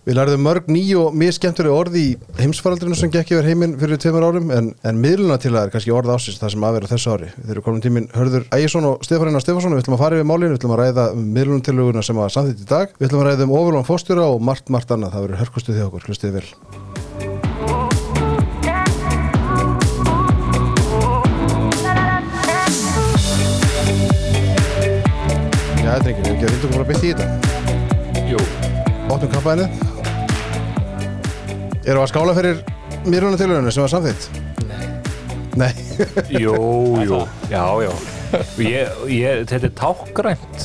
[0.00, 3.98] Við lærðum mörg ný og mjög skemmtilega orði í heimsfaraldrinu sem gekk yfir heiminn fyrir
[4.00, 7.12] tveimur árum en, en miðluna til það er kannski orð ásins það sem aðverða þessu
[7.12, 7.28] ári.
[7.36, 10.54] Þeir eru komin tíminn Hörður Ægjesson og Stefanína Stefansson við ætlum að fara yfir málinu,
[10.54, 12.96] við ætlum að ræða um miðluna tiluguna sem að samþýtt í dag.
[12.96, 15.12] Við ætlum að ræða um ofurlán fórstjóra og margt, margt annað.
[15.12, 16.48] Það verður hörkustuð því okkur, hlustið vel.
[25.84, 27.28] Já, drengir, við okkur bara bytt í þetta.
[28.30, 28.40] Jú,
[29.10, 29.89] Óttum kampaðinu.
[31.80, 32.56] Erum við að skála fyrir
[33.06, 34.24] miðluna tiluguna sem var samþýtt?
[35.60, 35.72] Nei.
[36.36, 36.54] jú,
[37.04, 37.18] jú.
[37.50, 37.92] Já, já.
[38.62, 40.58] Ég, ég, Þetta er tákgrænt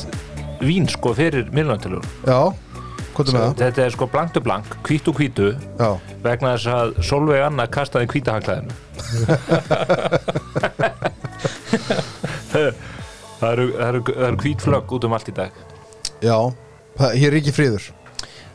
[0.62, 2.38] vín sko fyrir miðlunartilur Já,
[3.16, 3.56] hvað er það?
[3.60, 5.48] Þetta er sko blankt og blank, hvít og hvítu
[5.80, 5.90] Já,
[6.24, 8.72] vegna þess að Solveig Anna kastaði hvítahanglaðinu
[13.36, 15.56] Það eru, það eru, það eru hvít flögg út um allt í dag.
[16.24, 16.36] Já,
[16.96, 17.88] það, hér er ekki friður.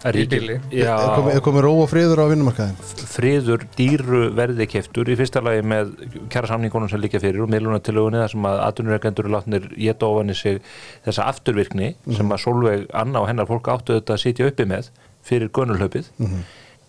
[0.01, 0.55] Það er Í.
[0.81, 0.93] Já,
[1.31, 2.77] Er komið, ró og friður á vinnumarkaðin?
[3.11, 5.91] friður dýru verði keftur í fyrsta lagi með
[6.31, 10.33] kjara samningunum sem líka fyrir og miðlunartilögunni þar sem að atvinnureikendur er látnir geta ofan
[10.33, 10.57] í sig
[11.05, 14.89] þessa afturvirkni sem að Solveig Anna og hennar fólk áttu þetta að sitja uppi með
[15.27, 16.09] fyrir gönulhlaupið.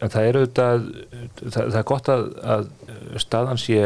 [0.03, 0.89] En það er auðvitað
[1.43, 2.25] það, það er gott að,
[2.57, 2.73] að
[3.23, 3.83] staðan sé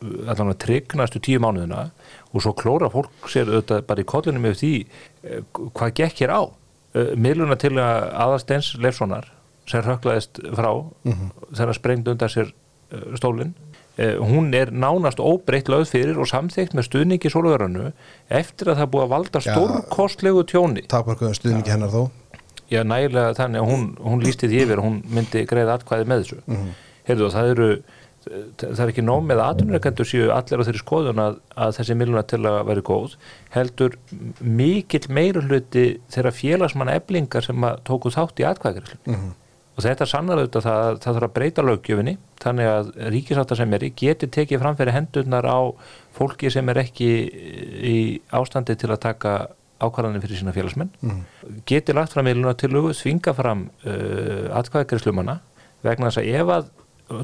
[0.00, 1.88] allan að trygg næstu tíu mánuðina
[2.30, 5.42] og svo klóra fólk sér auðvitað bara í kollinum yfir því eh,
[5.74, 6.42] hvað gekk hér á
[6.94, 9.28] miðluna til að aðastens Leifssonar
[9.70, 10.70] sem röklaðist frá
[11.54, 13.54] þegar sprengd undan sér eh, stólinn
[14.00, 17.90] Eh, hún er nánast óbreytt lögð fyrir og samþykkt með stuðningi sólverðanu
[18.32, 20.84] eftir að það búið að valda stórkostlegu tjóni.
[20.88, 22.06] Takmarkuðum stuðningi hennar þó.
[22.70, 26.40] Já, nægilega þannig að hún, hún lísti því yfir hún myndi greiða atkvæði með þessu.
[26.46, 26.70] Mm
[27.10, 27.68] Heyrðu, og það eru
[28.26, 31.96] það er ekki nóg með að atvinnureikendur séu allir á þeirri skoðun að, að þessi
[31.96, 33.14] milluna til að vera góð,
[33.54, 33.96] heldur
[34.40, 39.30] mikill meira hluti þeirra félagsmanna eblingar sem að tóku þátt í atkvæðagreiflun.
[39.78, 44.28] Og þetta sannar auðvitað það, að það þarf að breyta löggjöfinni þannig að ríkisáttasemjari geti
[44.28, 45.60] tekið fram fyrir hendurnar á
[46.16, 47.08] fólki sem er ekki
[47.88, 47.96] í
[48.36, 49.34] ástandi til að taka
[49.80, 50.90] ákvarðanir fyrir sína félagsmenn.
[51.64, 55.38] Geti lagt fram meiluna til lögu þvinga fram uh, atkvæðagreifslumanna
[55.86, 56.68] vegna þess að ef að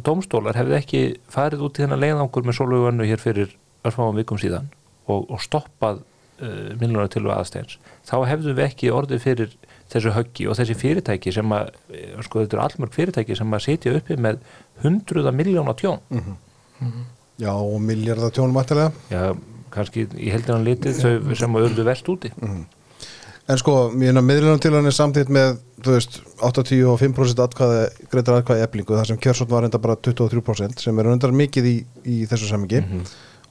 [0.07, 3.55] dómstólar hefði ekki farið út í þennan leiðangur með sólöguannu hér fyrir
[3.87, 4.69] örfáum vikum síðan
[5.07, 9.57] og, og stoppað uh, minnlunar til aðsteins þá hefðum við ekki orðið fyrir
[9.93, 13.67] þessu höggi og þessi fyrirtæki sem að eh, sko þetta eru allmörg fyrirtæki sem að
[13.69, 14.41] sitja uppi með
[14.83, 16.01] hundruða miljóna tjón.
[17.39, 18.91] Já, og miljardar tjónum ættilega.
[19.13, 19.37] já,
[19.71, 22.33] kannski í heldinan litið þau sem að urðu verst úti
[23.47, 28.97] En sko, miðlunum til hann er samþýtt með, þú veist, 85% atkvæði, greitar atkvæði eblingu,
[28.99, 32.83] þar sem kjörsótt var enda bara 23% sem er undar mikið í, í þessu samingi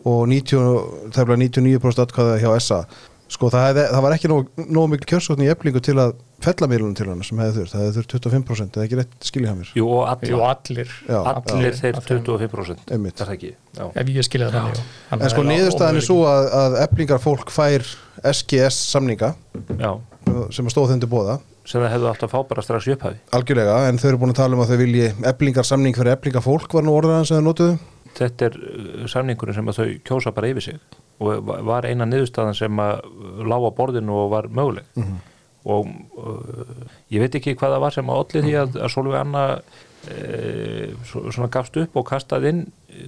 [0.05, 2.81] og 90, tæmlega 99% atkvæði hjá SA.
[3.25, 6.11] Sko, það, hefði, það var ekki nóg, nóg mikil kjörsótt í eblingu til að
[6.45, 7.73] fella miðlunum til hann sem hefði þurft.
[7.73, 9.71] Það hefði þurft 25%, eða ekki rétt skilja hann mér.
[9.79, 11.79] Jú, og alla, Jú, allir Já, allir já.
[11.79, 13.17] þeir 25% Einmitt.
[13.17, 13.85] er það ekki já.
[14.03, 14.83] Ef ég skilja það.
[15.09, 17.87] Þannig En sko, niðurstaðan er svo að, að eblingar fólk fær
[18.29, 19.33] SGS samninga
[19.81, 19.91] já,
[20.53, 23.17] sem að stóð þeim til bóða sem það hefðu að fá bara strax í upphafi
[23.33, 26.43] algjörlega, en þau eru búin að tala um að þau vilji eblingar samning fyrir eblingar
[26.45, 27.77] fólk var nú orðaðan sem þau notuðu
[28.19, 30.77] þetta er uh, samningurinn sem að þau kjósa bara yfir sig
[31.19, 33.01] og va- var eina niðurstaðan sem að
[33.47, 34.85] lág á borðinu og var möguleg.
[35.65, 35.87] Og
[36.19, 39.45] uh, ég veit ekki hvað það var sem að olli því að, að Solveig Anna
[40.05, 42.59] e, svona gafst upp og kastaði inn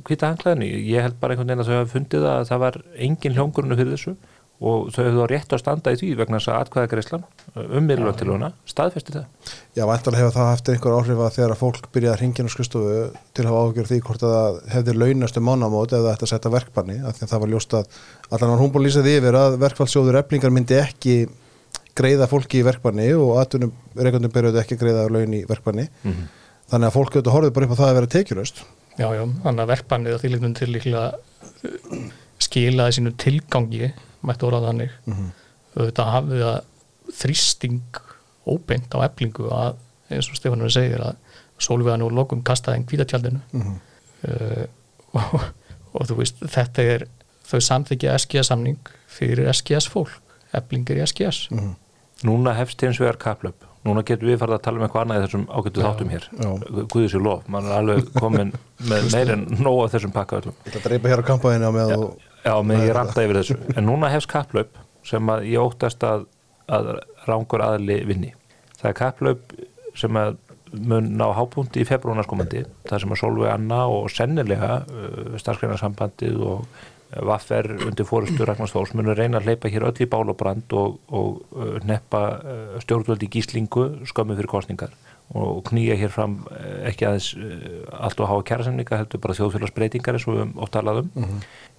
[0.07, 3.35] hvita hanglaðinni ég held bara einhvern veginn að þau hafi fundið að það var engin
[3.37, 4.15] hljóngurinu fyrir þessu
[4.57, 7.25] og þau hefðu á rétt að standa í því vegna þess að atkvæðagreislan
[7.61, 9.25] um miðlunartiluna staðfesti það.
[9.77, 12.53] Já, vantarlega hefur það haft einhver áhrif að þegar að fólk byrjaði að ringja á
[12.55, 12.95] skristofu
[13.37, 16.53] til að hafa áhugjur því hvort að það hefði launast um mánamót eða þetta setja
[16.57, 17.99] verkbarni af því að það var ljóst að
[18.31, 21.15] allan var hún búin að lýsa því yfir að verkfallsjóður eblingar myndi ekki
[21.97, 26.89] greiða fólki í verkbarni og aðtunum reikundum byrjuðu ekki að greiða laun í verkbarni þannig
[26.89, 28.65] að fólk auðvitað horfið bara upp á það að vera tekjulöst
[28.97, 32.07] Já, já, þannig að verkbannið að þýrleiknum til líklega uh,
[32.43, 33.91] skilaði sínu tilgangi,
[34.27, 34.93] mætti orða þannig
[35.77, 36.59] auðvitað hafði það
[37.17, 38.01] þrýsting
[38.47, 39.77] óbeint á eflingu að,
[40.09, 41.17] eins og Stefanur segir að
[41.59, 44.65] sólvegan og lokum kastaði einn kvítatjaldinu uh,
[45.17, 45.41] og,
[45.93, 47.07] og þú veist, þetta er
[47.47, 50.13] þau samþykja SGS samning fyrir SGS fólk,
[50.53, 51.47] eflingar í SGS
[52.25, 53.65] Núna hefst hins vegar kaplöp.
[53.85, 56.23] Núna getum við farið að tala um eitthvað annað í þessum ágættu þáttum hér.
[56.89, 57.43] Guðið sér lof.
[57.53, 58.53] Man er alveg komin
[58.89, 60.55] með meir en nóg af þessum pakka öllum.
[60.65, 62.07] Þetta dreipa hér á kampaðinu á með þú
[62.47, 63.57] Já, með ég ranta yfir þessu.
[63.75, 64.77] En núna hefst kaplöp
[65.07, 66.27] sem að ég óttast að,
[66.71, 66.93] að
[67.27, 68.33] rángur aðli vinni.
[68.77, 69.55] Það er kaplöp
[69.97, 70.37] sem að
[70.71, 72.65] mun ná hápunti í februarnaskomandi.
[72.87, 78.91] Það sem að Solveig Anna og sennilega uh, starfsgreinasambandið og Vaffer undir fórustu Ragnars Þórs
[78.97, 83.29] munur reyna að hleypa hér öll í bál og og, uh, neppa uh, stjórnvöld í
[83.31, 84.91] gíslingu skömmu fyrir kostningar
[85.35, 86.37] og knýja hér fram
[86.87, 87.33] ekki aðeins
[87.91, 91.27] allt og háa kjærasemninga heldur bara þjóðfélagsbreytingar eins og við höfum oft talað um e,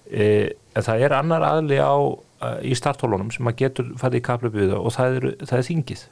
[0.09, 1.93] en það er annar aðli á
[2.63, 6.05] í starthólunum sem að getur fæði í það og það er, það er þingið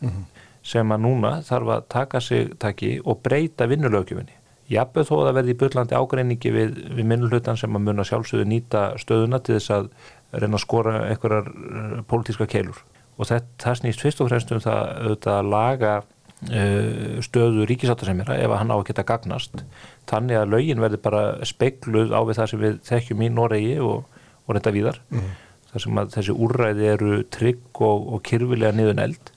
[0.68, 4.36] sem að núna þarf að taka sig taki og breyta vinnulögjöfinni
[4.72, 8.10] jafnveg þó að það verði í byllandi ágreiningi við, við minnulhutan sem að mun að
[8.12, 9.90] sjálfsögðu nýta stöðuna til þess að
[10.36, 12.82] reyna að skora einhverjar uh, pólitíska keilur.
[13.18, 15.94] Og það, það snýst fyrst og fremst um það auðvitað að laga
[17.26, 19.64] stöðu ríkisáttasemjara ef hann á að geta gagnast.
[20.06, 24.06] Þannig að lögin verði bara speikluð á við það sem við þekkjum í Noregi og,
[24.46, 25.02] og reynda víðar.
[25.10, 25.32] Mm.
[25.72, 29.32] þar sem að þessi úrræði eru trygg og, og kyrfilega niðun eld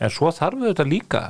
[0.00, 1.22] en svo þarf við þetta líka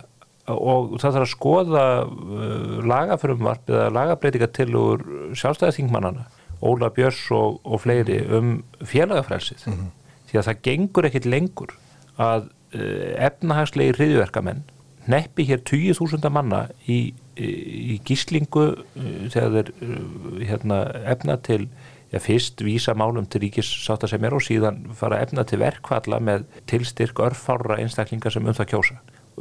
[0.50, 5.04] og það þarf að skoða uh, lagafrumvarp eða lagabreitinga til úr
[5.38, 6.26] sjálfstæðarþingmannana
[6.60, 9.92] Óla Björns og, og fleiri um félagafrælsið mm -hmm.
[10.30, 11.74] því að það gengur ekkit lengur
[12.16, 14.64] að uh, efnahagslegi hriðverkamenn
[15.10, 20.84] neppi hér 20.000 manna í, í, gíslingu uh, þegar þeir uh, hérna,
[21.14, 21.64] efna til
[22.10, 26.48] Já, fyrst vísa málum til ríkissáta sem er og síðan fara efna til verkvalla með
[26.66, 28.96] tilstyrk örfára einstaklingar sem um það kjósa.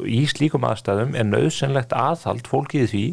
[0.05, 3.05] Í slíkum aðstæðum er nöðsynlegt aðhald fólkið því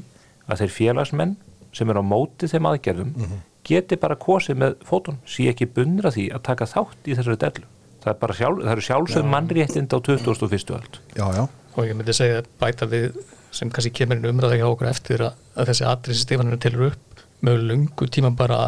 [0.44, 1.32] að þeir félagsmenn
[1.72, 3.40] sem er á móti þeim aðgerðum mm -hmm.
[3.64, 7.66] geti bara kosið með fótun, sé ekki bundra því að taka þátt í þessari dellu.
[8.04, 10.70] Það, er sjálf, það eru sjálfsögum mannréttind á 2001.
[10.76, 11.00] öld.
[11.16, 11.48] Já, já.
[11.76, 13.16] Og ég myndi segja bæta við
[13.56, 17.24] sem kannski kemur inn umræða hjá okkur eftir að, að þessi atriðsi Stefaninu tilur upp
[17.46, 18.58] með lungu tíma bara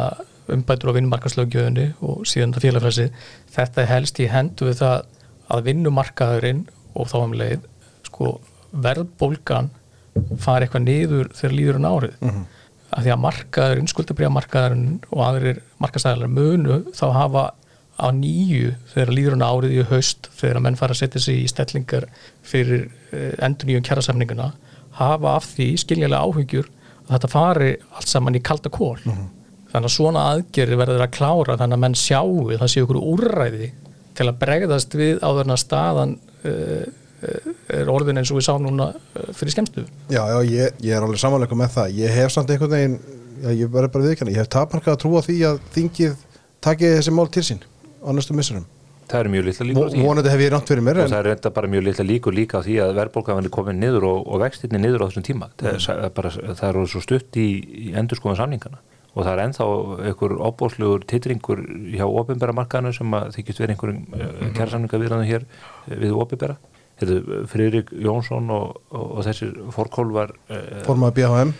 [0.49, 3.07] umbætur á vinnumarkaslögjöðunni og síðan það félagfræsi
[3.53, 4.95] þetta helst í hendu við það
[5.49, 6.63] að vinnumarkaðurinn
[6.97, 7.67] og þá um leið
[8.07, 8.31] sko
[8.85, 9.69] verðbólgan
[10.41, 12.45] fari eitthvað niður þegar líður en árið mm -hmm.
[12.89, 17.45] að því að markaðurinn, skuldabriðamarkaðurinn og aðrir markastæðalar munu þá hafa
[17.99, 21.49] á nýju þegar líður en árið í haust þegar menn fara að setja sig í
[21.51, 22.07] stellingar
[22.47, 24.53] fyrir eh, endur nýjum kjærasamninguna
[24.99, 26.71] hafa af því skiljanlega áhugjur
[27.05, 29.35] að þetta fari allt saman í kalda kól mm -hmm
[29.69, 33.69] þannig að svona aðgerri verður að klára þannig að menn sjáu það séu okkur úrræði
[34.17, 36.15] til að bregðast við á þarna staðan
[36.49, 36.87] uh,
[37.75, 38.93] er orðin eins og við sáum núna
[39.35, 39.83] fyrir skemmstu.
[40.07, 41.97] Já, já, ég, ég er alveg samanleika með það.
[41.99, 42.95] Ég hef samt einhvern veginn,
[43.43, 46.15] já, ég verður bara viðkjana ég hef tapmarkað að trúa því að þingið
[46.63, 47.61] takið þessi mál til sín
[48.03, 48.67] á næstu missurum
[49.09, 51.09] Það er mjög litla líkur Mónandi hef ég ránt fyrir mér en...
[51.09, 54.05] það er enda bara mjög litla líkur líka á því að verðbólkaðan er komin niður
[54.05, 55.49] og, og vextinni niður á þessum tíma.
[55.49, 55.79] Mm.
[55.81, 57.47] það, er bara, það er svo stutt í,
[57.89, 58.83] í endurskóðan samningana
[59.15, 59.67] og það er enþá
[60.11, 61.63] einhver óbóslegur titringur
[61.95, 64.51] hjá ofinbæra markaðinu sem að þykist verið einhverjum mm -hmm.
[64.59, 66.59] kjærsamninga viðræðinu hér eh, við ofinbæra
[66.99, 71.53] Friðrik Jónsson og, og, þessir fórkól var uh, Formaði BHM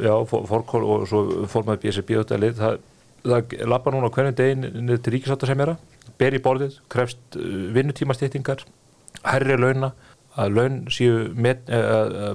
[0.00, 2.16] Já, fórkól og svo formaði BSB
[2.56, 2.78] það,
[3.26, 5.76] það, lappa núna hvernig degin til ríkisáta sem að
[6.20, 7.44] ber í borðið, krefst uh,
[7.76, 8.64] vinnutímastýttingar
[9.26, 9.92] herri launa
[10.36, 11.62] að laun séu met,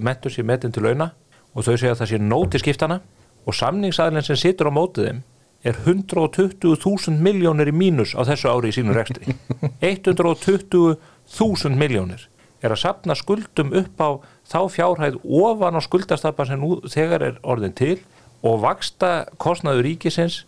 [0.02, 1.12] mentur séu metin til launa
[1.54, 2.98] og þau segja að það sé nóti skiptana
[3.46, 5.22] og samningsaðlinn sem situr á mótið þeim
[5.62, 9.36] er 120.000 miljónir í mínus á þessu ári í sínum rekstri.
[9.92, 12.26] 120.000 miljónir
[12.62, 14.10] er að sapna skuldum upp á
[14.50, 17.98] þá fjárhæð ofan á skuldastappan sem nú þegar er orðin til
[18.46, 19.12] og vaksta
[19.42, 20.44] kostnaður ríkisins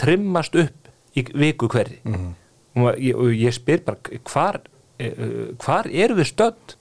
[0.00, 2.84] trimmast upp í viku hverði mm -hmm.
[2.84, 4.60] og ég, ég spyr bara hvar
[5.00, 6.74] Eh, eh, hvar er við stönd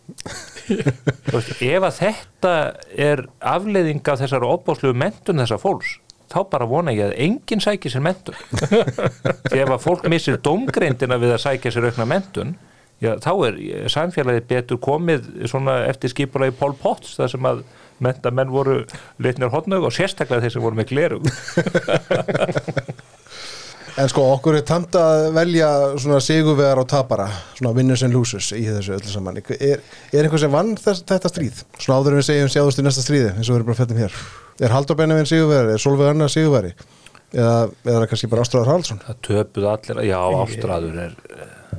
[1.64, 2.52] ef að þetta
[3.00, 5.94] er afleiðing af þessar opbáslu mentun þessar fólks
[6.30, 8.36] þá bara vona ég að enginn sækir sér mentun
[9.62, 12.52] ef að fólk missir domgreindina við að sækja sér aukna mentun
[13.04, 13.60] já, þá er
[13.92, 15.30] samfélagi betur komið
[15.88, 17.64] eftir skipulagi Pól Potts þar sem að
[18.04, 18.82] mentamenn voru
[19.20, 21.22] litnir hodnaug og sérstaklega þeir sem voru með gleru
[24.00, 27.26] En sko okkur er tamt að velja svona sigurvegar og tapara
[27.58, 29.82] svona winners and losers í þessu öllu saman er,
[30.14, 31.64] er einhver sem vann þess, þetta stríð?
[31.76, 34.00] Svona áður en við segjum sjáðust í næsta stríði eins og við erum bara fættum
[34.00, 34.16] hér
[34.64, 35.76] Er Haldur Benjamin sigurvegari?
[35.76, 36.72] Er Solveig Anna sigurvegari?
[37.34, 39.02] Eða, eða er það kannski bara Ástráður Halsson?
[39.04, 41.18] Það töpuð allir, já Ástráður er,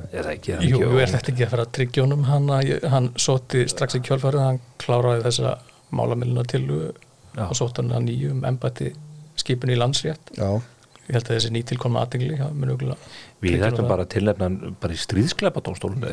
[0.09, 2.51] er það ekki Jú, jú, er þetta ekki að fara að tryggjónum hann,
[2.93, 5.55] hann sóti strax í kjálfari hann kláraði þessa
[5.95, 8.91] málamiluna til og sóti hann að nýjum embati
[9.39, 10.33] skipin í landsrétt.
[10.37, 10.59] Já.
[11.07, 12.95] Ég held að þessi nýtilkomna aðdengli
[13.41, 14.47] Við ættum bara að tilnefna
[14.79, 16.05] bara í stríðsklepa tónstólun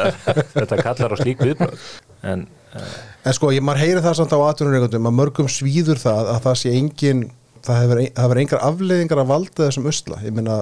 [0.54, 1.82] þetta kallar á slík viðbröð
[2.30, 2.92] en, uh,
[3.26, 6.56] en sko, ég maður heyri það samt á aðtunurreikundum að mörgum svíður það að það
[6.62, 7.24] sé engin
[7.66, 10.60] það hefur engar afleiðingar að valda þessum usla, ég minna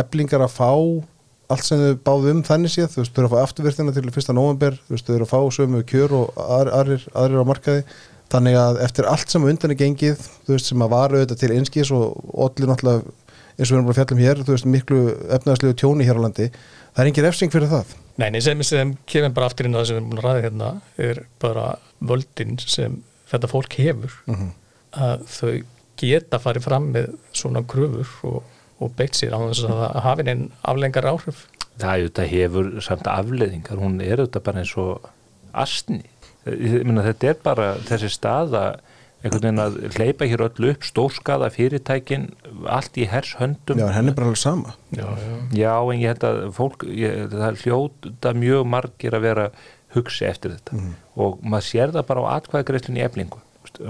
[0.00, 0.72] eblingar að fá
[1.48, 4.12] allt sem þau báðu um þannig séð, þú veist, þau eru að fá afturvirtina til
[4.14, 7.84] fyrsta november, þú veist, þau eru að fá sömu kjör og aðrir, aðrir á markaði.
[8.28, 11.54] Þannig að eftir allt sem undan er gengið þú veist sem að varu auðvitað til
[11.56, 12.10] einskís og
[12.44, 13.14] allir náttúrulega
[13.58, 14.98] eins og við erum bara fjallum hér þú veist miklu
[15.34, 17.94] efnaðslegu tjóni hér á landi það er engin efsing fyrir það.
[18.18, 20.44] Nei, sem, sem kemur bara aftur inn á það sem við erum búin að ræða
[20.44, 20.70] hérna
[21.08, 21.66] er bara
[22.10, 23.00] völdin sem
[23.32, 24.20] þetta fólk hefur.
[24.28, 24.52] Mhm.
[24.98, 25.50] að þau
[26.00, 30.26] geta farið fram með svona kröfur og, og beitt sér á þess að það hafi
[30.28, 31.46] neinn aflengar áhrif.
[31.78, 35.10] Það er þetta hefur samt afleðingar hún er þetta bara eins og
[35.52, 36.04] astni
[36.48, 38.62] ég meina þetta er bara þessi staða
[39.18, 42.28] einhvern veginn að hleypa hér öllu upp stórskaða fyrirtækin
[42.70, 44.76] allt í hers höndum Já, en henni er bara alveg sama.
[44.94, 45.32] Já, já.
[45.58, 49.48] Já, en ég held að fólk, ég, það er hljóta mjög margir að vera
[49.96, 50.78] hugsi eftir þetta.
[51.18, 53.42] Og maður sér það bara á atkvæðagreislunni í eflingu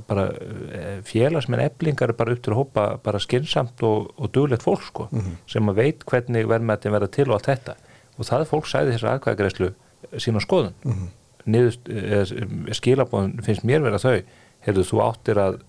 [0.08, 4.66] bara eh, félagsmenn eflingar er bara upp til að hópa bara skynnsamt og, og duglegt
[4.66, 5.08] fólk sko,
[5.48, 7.76] sem að veit hvernig verðmættin verða til og allt þetta
[8.18, 9.70] og það er fólk sæði þessar atkvæðagreislu
[10.18, 11.08] sína skoðun mm -hmm.
[11.54, 14.20] niður, skilabóðun finnst mér vera þau
[14.66, 15.60] hefur þú áttir að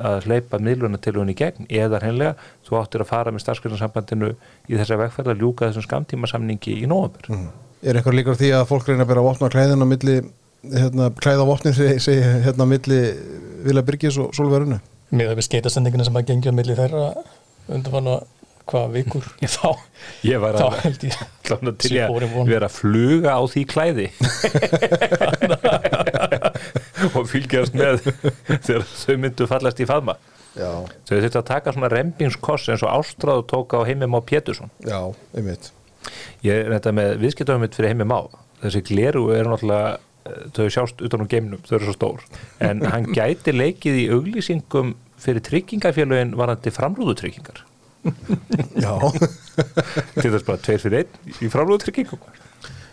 [0.00, 2.34] að hleypa miðluna til hún í gegn eða hennilega
[2.66, 4.30] þú áttir að fara með starfskjöldnarsambandinu
[4.68, 7.50] í þessa vegferð að ljúka þessum skamtímasamningi í nóvambur mm.
[7.80, 10.16] Er eitthvað líka á því að fólk reyna að bera vopna klæðin á milli
[10.64, 13.00] hérna, klæða vopnin segi, segi hérna milli
[13.64, 17.08] Vila Byrgis og Solverunu með við skeitasendingina sem að gengja milli þeirra
[17.70, 18.20] undanfann að
[18.70, 19.24] hvaða vikur?
[19.42, 19.70] Þá,
[20.26, 23.62] ég var þá að held ég Klána til Sé að vera að fluga á því
[23.72, 24.06] klæði.
[27.16, 30.14] Og fylgjast með þegar þau myndu fallast í faðma.
[30.54, 30.70] Já,
[31.08, 34.70] þau að taka svona rempingskoss eins og Ástráðu tók á heimim á Pétursson.
[34.86, 35.00] Já,
[35.34, 35.72] einmitt.
[36.46, 38.20] Ég er þetta með viðskiptöfum mitt fyrir heimim á
[38.60, 39.98] þessi gleru er náttúrulega
[40.56, 42.26] þau sjást utan á geimnum, þau eru svo stór.
[42.64, 47.64] En hann gæti leikið í auglýsingum fyrir tryggingafélögin varandi framrúðutryggingar.
[48.84, 48.94] Já,
[50.16, 52.22] til þess bara tveir fyrir einn í framrúðutryggingum.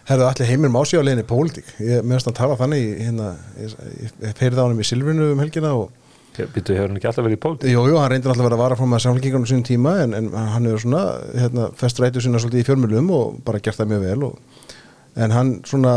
[0.08, 1.72] Herðu allir heimir mási á leiðinni pólitík.
[1.84, 3.74] Ég meðast að tala þannig hérna, ég,
[4.06, 5.96] ég, ég heyrði á hann í Silfrinu um helgina og
[6.38, 7.72] Býttu, hefur hann ekki alltaf verið í pólitík?
[7.74, 10.12] Jú, jú, hann reyndir alltaf að vera að vara frá með samfélkingunum sínum tíma en,
[10.14, 11.00] en hann hefur svona
[11.34, 14.60] hérna, fest rætu sína svolítið í fjörmjölum og bara gert það mjög vel og,
[15.26, 15.96] en hann svona,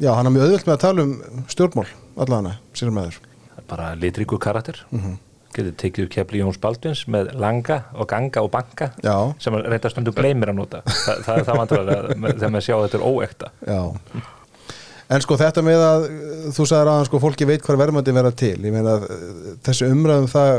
[0.00, 1.86] já, hann er mjög auðvöld með að tala um stjórnmál
[2.24, 3.30] allana, sér með þér.
[3.46, 4.82] Það er bara litríku karakter.
[4.90, 5.00] Mm.
[5.00, 5.22] -hmm.
[5.56, 9.32] getur tekið upp kefli Jóns Baldvins með langa og ganga og banka Já.
[9.40, 10.82] sem hann reynda stundum gleymir að nota.
[10.84, 12.02] Þa, það er það vandrarlega
[12.34, 13.80] þegar maður sjá að þetta er óekta Já.
[15.08, 16.04] En sko þetta með að
[16.52, 18.58] þú sagðir aðan sko fólki veit hvar verðmættin vera til.
[18.58, 18.98] Ég meina
[19.64, 20.52] þessi umræðum það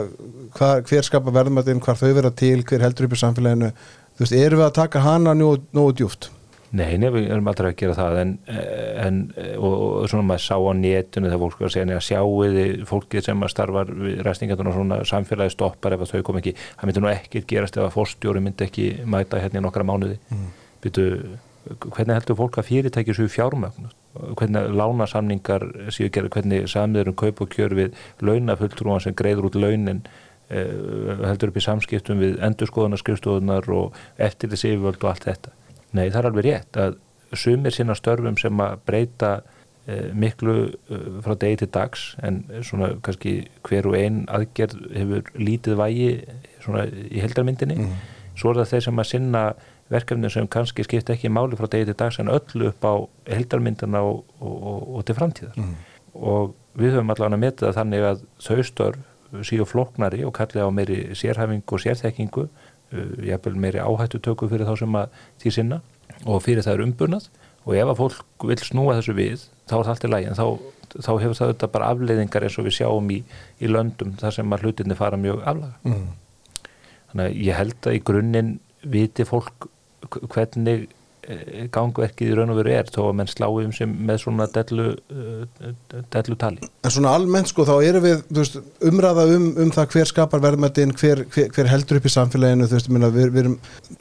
[0.55, 3.73] hvar, hver skapa verðmættin, hvar þau vera til hver heldur upp í samfélaginu.
[4.15, 6.31] Þú veist, erum við að taka hana nógu, nógu djúft
[6.75, 8.31] Nei, nei, við erum aldrei að gera það en,
[8.99, 9.19] en
[9.55, 13.27] og, og svona maður sá á netinu þegar fólk var að segja neða sjáuði fólkið
[13.29, 16.55] sem að starfar við ræstingarnar og svona samfélagi stoppar ef þau kom ekki.
[16.75, 20.19] Það myndi nú ekki gerast ef að fórstjóri myndi ekki mæta hérna í nokkra mánuði.
[20.27, 20.49] Mm.
[20.83, 21.07] Býtu,
[21.87, 27.43] hvernig heldur fólk að fyrirtæki séu fjármögn hvernig lánasamningar séu gera hvernig samiður um kaup
[27.43, 30.01] og kjör við launafulltrúan sem greiður út launin?
[30.47, 30.71] Eh,
[31.27, 35.56] heldur upp í samskiptum við endurskoðunarskrifstofunar og eftirlis yfirvöld og allt þetta
[35.97, 36.97] Nei, það er alveg rétt að
[37.37, 39.31] sumir sinna störfum sem að breyta
[39.87, 45.33] eh, miklu eh, frá degi til dags en svona kannski hver og ein aðgerð hefur
[45.35, 46.11] lítið vægi
[46.63, 47.89] svona í heldarmyndinni
[48.37, 49.43] svo er það þeir sem að sinna
[49.91, 52.93] verkefni sem kannski skipta ekki máli frá degi til dags en öllu upp á
[53.31, 55.59] heldarmyndina og, og, og, og til framtíðar.
[56.17, 61.15] Og við höfum allavega að þannig að þau störf síu flóknari og kalli á meiri
[61.15, 62.47] sérhæfingu og sérþekkingu
[62.91, 65.81] jafnvel meiri áhættu töku fyrir þá sem að því sinna
[66.25, 67.29] og fyrir það er umbunað.
[67.67, 70.29] Og ef að fólk vil snúa þessu við þá er það allt í lagi.
[70.29, 70.45] En þá,
[71.03, 73.17] þá hefur það þetta bara afleiðingar eins og við sjáum í,
[73.59, 75.75] í löndum þar sem að hlutinni fara mjög aflaga.
[75.83, 76.07] Mm.
[77.11, 78.53] þannig að ég held að í grunninn
[78.87, 79.67] viti fólk
[80.31, 80.96] hvernig eh,
[81.73, 84.85] gangverkið í raun og veru er þó að menn slái um sem með svona dellu,
[85.11, 85.71] uh,
[86.13, 88.55] dellu tali En svona almennt sko þá erum við veist,
[88.87, 92.87] umræða um, um það hver skapar verðmættin, hver, hver, hver heldur upp í samfélaginu veist,
[92.93, 93.57] minna, við, við erum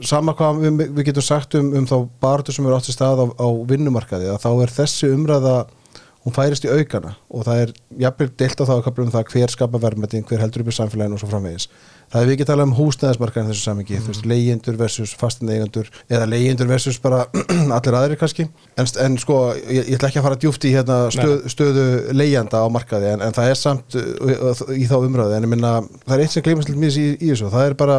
[0.07, 3.25] sama hvað við, við getum sagt um, um þá barðu sem eru átt í stað
[3.25, 5.57] á, á vinnumarkaði að þá er þessi umræða
[6.27, 9.29] hún færist í aukana og það er jafnvel deilt á það að kapla um það
[9.31, 11.69] hver skapar verðmættin, hver heldur upp í samfélaginu og svo framvegis.
[12.11, 16.27] Það er við ekki talað um húsnæðismarkaðin þessu samingi, þú veist, leyendur versus fastineigendur eða
[16.31, 17.25] leyendur versus bara
[17.77, 20.99] allir aðrir kannski, en, en sko ég, ég ætla ekki að fara djúft í hérna
[21.15, 25.49] stöð, stöðu leyenda á markaði, en, en það er samt uh, í þá umræðu, en
[25.49, 27.99] ég minna það er eitt sem gleymast til mjög í, í þessu, það er bara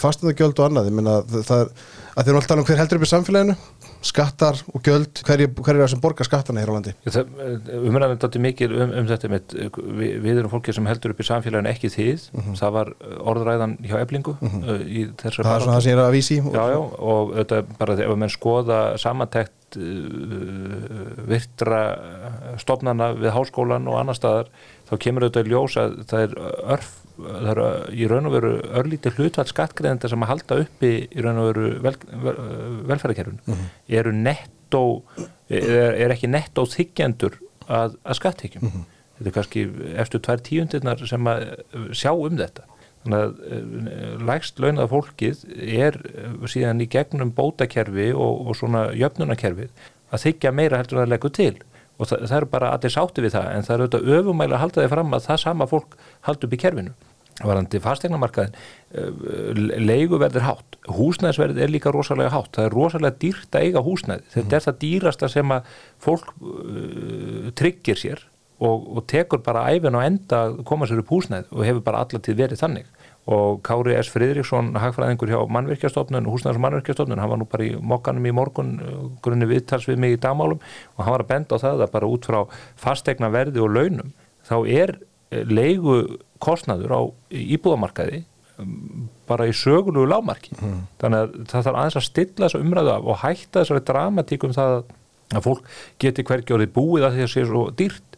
[0.00, 1.74] fastinegjöld og annað, ég minna það er
[2.20, 3.54] að þeir eru alltaf um hver heldur upp í samfélaginu
[4.06, 6.94] skattar og gjöld, hverju hver er það sem borgar skattana hér á landi?
[7.10, 9.54] Umræðan er þetta mikið um, um þetta mitt.
[9.76, 12.24] Við, við erum fólkið sem heldur upp í samfélaginu ekki þið,
[12.60, 12.92] það var
[13.32, 16.40] orðræðan hjá eblingu uh, í þessar Það er svona það sem ég er að vísi
[16.40, 16.80] Já, já,
[17.12, 21.82] og þetta bara ef að menn skoða samantekt uh, virtra
[22.60, 24.52] stofnana við háskólan og annar staðar
[24.90, 26.36] þá kemur þetta í ljós að það er
[26.76, 31.24] örf það eru í raun og veru örlítið hlutvall skattgreðenda sem að halda uppi í
[31.24, 32.34] raun og veru vel, vel,
[32.88, 33.60] velferðarkerfun
[34.00, 34.84] eru nettó
[35.50, 37.36] er, er ekki nettó þykjendur
[37.68, 38.70] að, að skattekjum
[39.20, 39.64] þetta er kannski
[40.00, 41.42] eftir tvær tíundirnar sem að
[41.96, 42.66] sjá um þetta.
[43.00, 45.96] Þannig að lægst launað fólkið er
[46.48, 49.70] síðan í gegnum bótakerfi og, og svona jöfnunarkerfið
[50.10, 51.54] að þykja meira heldur en það leggur til
[52.00, 54.62] og það, það er bara allir sátti við það en það er auðvitað öfumæli að
[54.64, 55.96] halda því fram að það sama fólk
[56.28, 56.96] haldi upp í kerfinu.
[57.40, 58.56] Varandi fastegnamarkaðin
[59.80, 64.26] leiguverð er hátt, húsnæðisverð er líka rosalega hátt, það er rosalega dýrt að eiga húsnæði,
[64.34, 65.70] þetta er það dýrasta sem að
[66.04, 68.26] fólk uh, tryggir sér
[68.60, 72.02] og, og tekur bara æfin á enda að koma sér upp húsnæði og hefur bara
[72.04, 72.90] allartíð verið þannig
[73.30, 74.10] og Kári S.
[74.12, 78.72] Fridriksson hagfræðingur hjá mannverkjastofnun, húsnæðis og mannverkjastofnun hann var nú bara í mokkanum í morgun
[79.22, 82.10] grunni viðtals við mig í dagmálum og hann var að benda á það að bara
[82.10, 82.40] út frá
[82.80, 84.12] fastegna verði og launum
[84.48, 84.96] þá er
[85.30, 86.00] leigu
[86.42, 88.22] kostnaður á íbúðamarkaði
[88.58, 90.78] um, bara í sögulegu lámarki mm.
[91.02, 94.78] þannig að það þarf aðeins að stilla þessu umræðu af og hætta þessari dramatíkum það
[95.30, 95.68] að fólk
[96.02, 98.09] geti hvergi orðið búið að því að það sé svo dýrt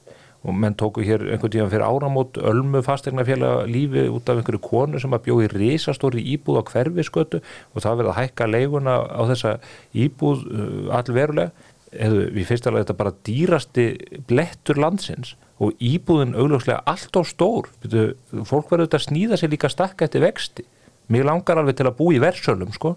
[0.43, 5.01] og menn tóku hér einhvern tíðan fyrir áramót ölmu fastegnafélag lífi út af einhverju konu
[5.03, 9.53] sem að bjóði risastóri íbúð á hverfiskötu og það verði að hækka leiguna á þessa
[9.95, 11.69] íbúð uh, allverulega.
[11.93, 13.87] Eða við fyrst alveg þetta bara dýrasti
[14.27, 17.69] blettur landsins og íbúðin augljóslega allt á stór.
[17.85, 18.07] Býtu,
[18.49, 20.65] fólk verður þetta að snýða sér líka stakka eftir vexti.
[21.13, 22.97] Mér langar alveg til að bú í versölum sko.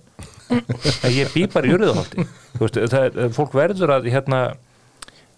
[1.06, 2.26] En ég bý bara í jörðuhaldi
[3.36, 4.40] fólk verður að hérna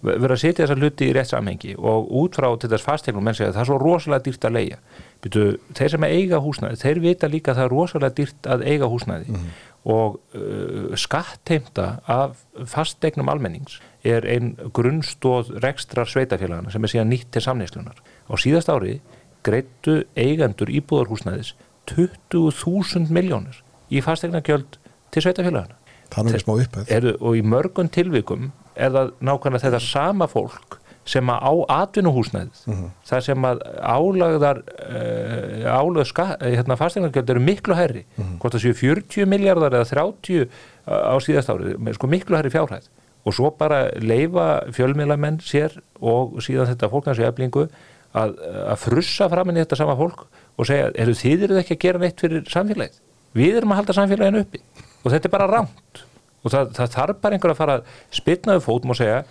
[0.06, 3.38] verður að setja þessa hluti í rétt samhengi og út frá til þess fastegnum menn
[3.38, 4.77] segja það er svo rosalega dýrt að leia
[5.24, 8.89] Býtu, þeir sem eiga húsnæði, þeir vita líka að það er rosalega dýrt að eiga
[8.92, 9.48] húsnæði mm.
[9.94, 17.32] og uh, skattheimta af fastegnum almennings er einn grunnstóð rekstrar sveitafélagana sem er síðan nýtt
[17.34, 17.98] til samneyslunar.
[18.30, 19.00] Á síðast ári
[19.48, 21.56] greittu eigendur íbúðarhúsnæðis
[21.89, 24.77] 20.000 miljónir í fastegnarkjöld
[25.12, 25.80] til sveitafélagana.
[26.13, 27.12] Það er smá uppæð.
[27.18, 32.74] Og í mörgun tilvikum er það nákvæmlega þetta sama fólk sem að á atvinnuhúsnæðið mm
[32.74, 32.90] -hmm.
[33.10, 36.12] það sem að álagðar uh, álagð
[36.44, 38.38] hérna, fastegnarkjöld eru miklu herri mm -hmm.
[38.40, 40.48] hvort það séu 40 miljardar eða 30
[40.88, 42.88] á síðast árið, sko miklu herri fjárhæð.
[43.28, 47.68] Og svo bara leifa fjölmiðlamenn sér og síðan þetta fólknarsu eflingu
[48.16, 48.38] að,
[48.72, 51.84] að frussa fram inn í þetta sama fólk og segja, eru þið eru ekki að
[51.84, 53.02] gera neitt fyrir samfélagið.
[53.36, 54.62] Við erum að halda samfélaginu uppi.
[55.04, 56.06] Og þetta er bara rámt
[56.43, 59.23] og það, það þarf bara einhver að fara að spilnaðu fótum og segja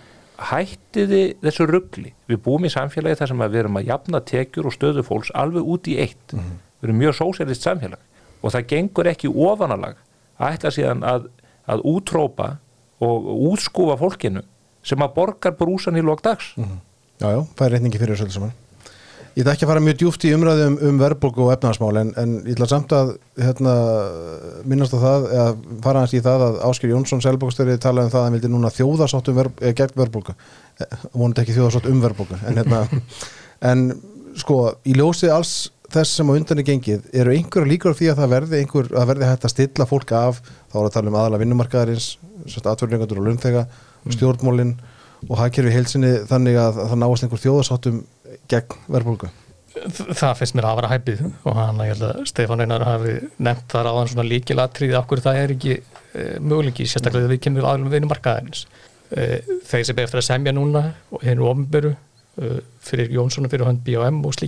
[0.50, 4.74] hættiði þessu ruggli við búum í samfélagi þar sem við erum að jafna tekjur og
[4.74, 6.32] stöðu fólks alveg út í eitt.
[6.32, 6.58] Mm -hmm.
[6.80, 8.02] við erum mjög sósælist samfélag.
[8.42, 9.96] Og það gengur ekki ofanalag
[10.36, 11.30] að ætla síðan að,
[11.66, 12.58] að útrópa
[13.00, 14.42] og útskúfa fólkinu
[14.86, 16.80] sem að borgar brúsan í lókdags mm -hmm.
[17.20, 18.52] Jájá, það er reyningi fyrir þessu saman
[19.36, 22.12] Ég ætla ekki að fara mjög djúft í umræðum um, um verðbólku og efnarsmál en,
[22.16, 23.74] en ég ætla samt að hérna,
[24.64, 28.22] minnast á það, eða fara hans í það að Ásker Jónsson selbókstöri talaði um það
[28.22, 30.36] að hann vildi núna þjóðasátt um verð, gegn verðbólku,
[30.80, 32.80] eh, vonandi ekki þjóðasátt um verðbólku, en hérna,
[33.74, 33.86] en
[34.40, 35.54] sko, í ljósið alls
[35.92, 39.08] þess sem á undan er gengið, eru einhverja líkur því að það verði einhver, að
[39.12, 40.40] verði hægt að stilla fólk af,
[40.72, 42.10] þá er að tala um aðala vinnumarkaðarins,
[42.56, 44.16] atverðningandur og lumþega, mm.
[44.16, 44.76] stjórnmólinn
[45.26, 48.02] og hagkerfi heilsinni þannig að það náast einhver þjóðasáttum
[48.50, 49.30] gegn verðbólku?
[49.76, 53.66] Það finnst mér að vera hæpið og hann, ég held að Stefán Einar hafi nefnt
[53.74, 57.68] þar á þann svona líkilatriði af hverju það er ekki e, möguleiki sérstaklega við kemur
[57.68, 58.64] aðlum vinnumarkaðins
[59.10, 62.54] e, þeir sem er eftir að semja núna og hennu ofnböru e,
[62.88, 64.22] fyrir Jónsson og fyrir hann B.O.M.
[64.24, 64.40] og,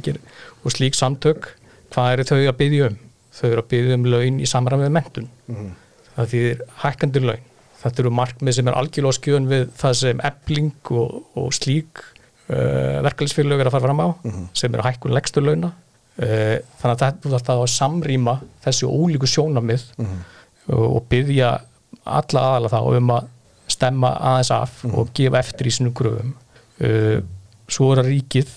[0.65, 1.51] og slík samtök
[1.93, 2.99] hvað eru þau að byggja um?
[3.39, 5.77] Þau eru að byggja um laun í samræð með mentun mm -hmm.
[6.17, 7.49] það þýðir hækkandur laun
[7.83, 12.03] þetta eru markmið sem er algjörlega skjön við það sem ebling og, og slík
[12.49, 14.49] eh, verkefælisfélög er að fara fram á mm -hmm.
[14.53, 15.73] sem eru hækkun legstur launa
[16.19, 18.35] uh, þannig að þetta er alltaf að samrýma
[18.65, 20.75] þessi ólíku sjónamið mm -hmm.
[20.75, 21.61] og, byggja
[22.05, 23.25] alla aðala þá um að
[23.69, 24.99] stemma aðeins af mm -hmm.
[24.99, 26.35] og gefa eftir í sinu gröfum
[26.81, 27.21] uh,
[27.69, 28.49] svo er að ríkið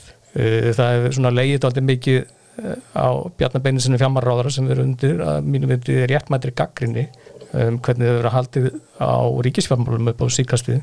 [0.75, 2.25] það er svona leiðið aldrei mikið
[2.95, 7.09] á Bjarnabeinsinu fjammarráðara sem verður undir að mínum veitir réttmættri gaggrinni
[7.51, 8.67] um hvernig þau verður að haldið
[8.99, 10.81] á ríkisfjármálum upp á síkastið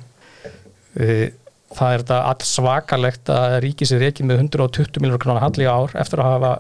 [1.77, 5.97] það er þetta alls svakalegt að ríkis er ekki með 120 miljónar krónar halliga ár
[6.01, 6.53] eftir að hafa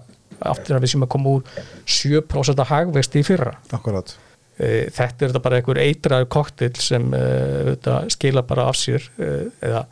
[0.52, 1.60] aftur að við sem að koma úr
[1.98, 3.54] 7% að hagvegst í fyrra.
[3.74, 4.14] Akkurat.
[4.58, 7.74] E, þetta er þetta bara einhver eitraður koktill sem uh,
[8.10, 9.86] skila bara af sér uh, eða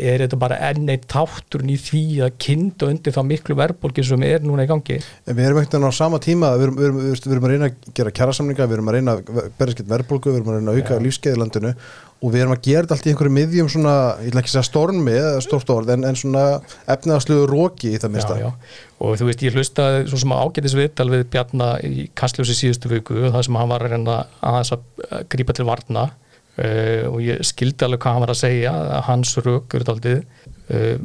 [0.00, 4.22] er þetta bara enn eitt táturn í því að kynna undir það miklu verðbólki sem
[4.26, 5.00] er núna í gangi?
[5.26, 7.70] En Við erum ekkert á sama tíma við erum, við, erum, við erum að reyna
[7.70, 10.74] að gera kjærasamlinga við erum að reyna að berja skilt verðbólku við erum að reyna
[10.74, 11.74] að auka lífskeiðlandinu
[12.20, 14.66] og við erum að gera þetta allt í einhverju miðjum svona, ég vil ekki segja
[14.68, 16.44] stormi eða stort orð, en, en svona
[16.92, 18.36] efnaðsluðu róki í það mista.
[18.36, 22.58] Já, já, og þú veist, ég hlustaði svo sem ágætis viðtal við Bjarnar í Kastljósi
[22.58, 24.74] síðustu viku, það sem hann var að reyna að,
[25.08, 29.06] að grípa til varna uh, og ég skildi alveg hvað hann var að segja að
[29.08, 30.96] hans rökur daldið uh,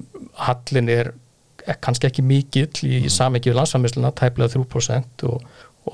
[0.49, 1.13] hallin er
[1.82, 3.12] kannski ekki mikill í mm.
[3.13, 5.45] samekju landsfæmisluna, tæplega 3% og,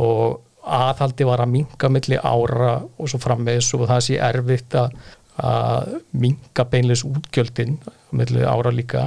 [0.02, 4.96] og aðhaldi var að minga milli ára og svo frammeðis og það sé erfitt að,
[5.42, 5.94] að
[6.24, 7.80] minga beinleis útgjöldin
[8.18, 9.06] milli ára líka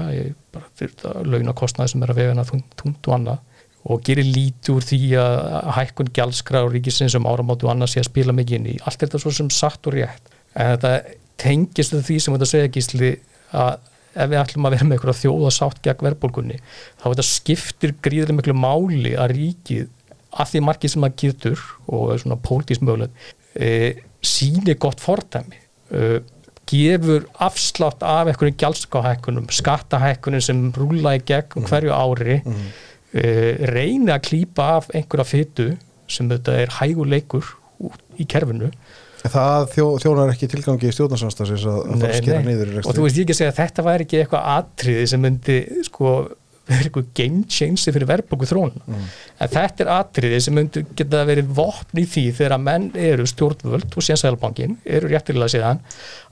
[0.54, 3.42] bara fyrir það launakostnaði sem er að vegana þúnt og annað
[3.84, 8.00] og gerir lítið úr því að hækkun gjaldskra og ríkisins um áramátu og annað sé
[8.00, 8.76] að spila mikið inn í.
[8.80, 10.30] Allt þetta svo sem sagt og rétt.
[10.56, 10.92] En þetta
[11.40, 13.10] tengist því sem þetta segja gísli
[13.52, 13.82] að
[14.14, 18.56] ef við ætlum að vera með eitthvað þjóðasátt gegn verðbólkunni þá þetta skiptir gríðilega miklu
[18.56, 19.88] máli að ríkið
[20.34, 23.68] að því margið sem það getur og svona pólitísk möguleg e,
[24.24, 26.22] síni gott fordæmi e,
[26.70, 32.66] gefur afslátt af einhverju gjaldskáhækkunum skattahækkunum sem rúla í gegn um hverju ári mm
[33.14, 33.24] e,
[33.70, 35.70] reyni að klýpa af einhverja fyttu
[36.10, 37.54] sem þetta er hæguleikur
[38.20, 38.70] í kerfinu.
[39.24, 43.16] Það þjó, þjónar ekki tilgangi í stjórnarsamstagsins að, að það skera niður og þú veist
[43.16, 46.10] ég ekki að segja að þetta væri ekki eitthvað atriði sem myndi sko
[46.72, 49.08] eitthvað game changer fyrir verðbóku þróun mm.
[49.44, 53.26] en þetta er atriði sem myndi geta verið vopn í því þegar að menn eru
[53.28, 55.82] stjórnvöld og sénsæðalbankin eru réttilega séðan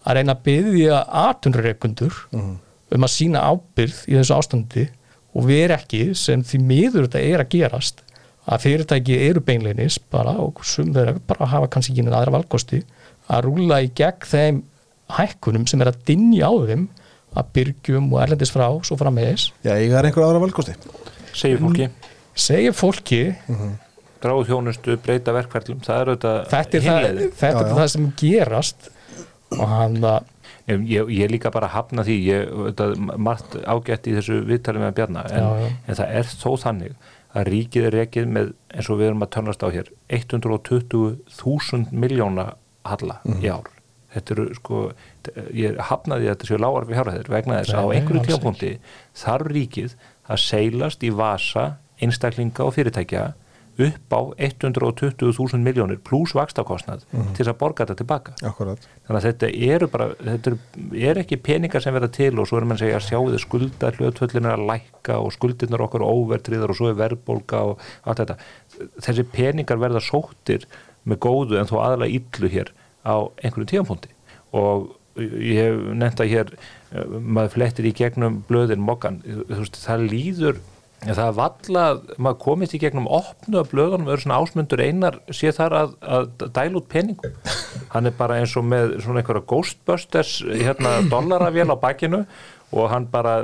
[0.03, 2.55] að reyna að byggja atunreikundur mm.
[2.97, 4.87] um að sína ábyrð í þessu ástandi
[5.37, 8.03] og erum ekki sem því miður þetta er að gerast
[8.43, 12.83] að fyrirtæki eru beinleinis bara og sum þeirra bara hafa kannski ekki aðra valkosti
[13.31, 14.65] að rúla í gegn þeim
[15.13, 16.89] hækkunum sem er að dinja á þeim
[17.33, 20.75] að byrgjum og erlendis frá svo þess Já, ég er einhver aðra valkosti?
[21.33, 21.89] Segir fólki.
[22.35, 23.23] Segir fólki.
[23.49, 23.79] Mm -hmm.
[24.23, 27.75] Dráð þjónustu, breyta verkverðlum það er auðvitað Þetta er, það, þetta er já, já.
[27.81, 28.91] það sem gerast
[29.59, 30.31] og hann að
[30.67, 35.33] Ég, ég líka bara hafna því ég, þetta, margt ágætt í þessu viðtali með Bjarnar
[35.35, 36.93] en, en það er þó þannig
[37.33, 42.53] að ríkið er rekið með eins og við erum að törnast á hér 120.000 miljóna
[42.87, 43.41] halla mm.
[43.43, 43.71] í ár.
[44.13, 44.83] Þetta eru sko,
[45.57, 48.73] ég hafnaði að þetta séu lágar við hjárað þeir vegna þess að á einhverju tjópunkti
[49.23, 49.95] þarf ríkið
[50.29, 51.69] að seilast í vasa
[52.03, 53.31] einstaklinga og fyrirtækja
[53.81, 57.37] upp á 120.000 miljónir pluss vakstakostnad mm -hmm.
[57.37, 58.89] til að borga þetta tilbaka Akkurat.
[59.07, 60.59] þannig að þetta eru bara þetta er,
[61.09, 63.97] er ekki peningar sem verða til og svo er mann segja að sjáu þið skuldar
[63.97, 68.37] hljóðtvöldin að lækka og skuldirnar okkar óvertriðar og svo er verðbólka og allt þetta
[69.01, 70.67] þessi peningar verða sóttir
[71.05, 72.73] með góðu en þó aðalega yllu hér
[73.09, 74.13] á einhverju tíampunkti
[74.53, 79.21] og ég hef nefnt að hér eh, maður flettir í gegnum blöðin mokkan
[79.77, 80.63] það líður
[81.03, 85.51] það er vallað, maður komist í gegnum opnu af blöðunum, öðru svona ásmundur einar sé
[85.55, 87.35] þar að, að dæla út peningum.
[87.91, 92.23] Hann er bara eins og með svona einhverja ghostbusters hérna dollaravél á bakkinu
[92.73, 93.35] og hann bara,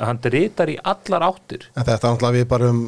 [0.00, 1.66] hann dritar í allar áttir.
[1.76, 2.78] En Þetta er náttúrulega við bara um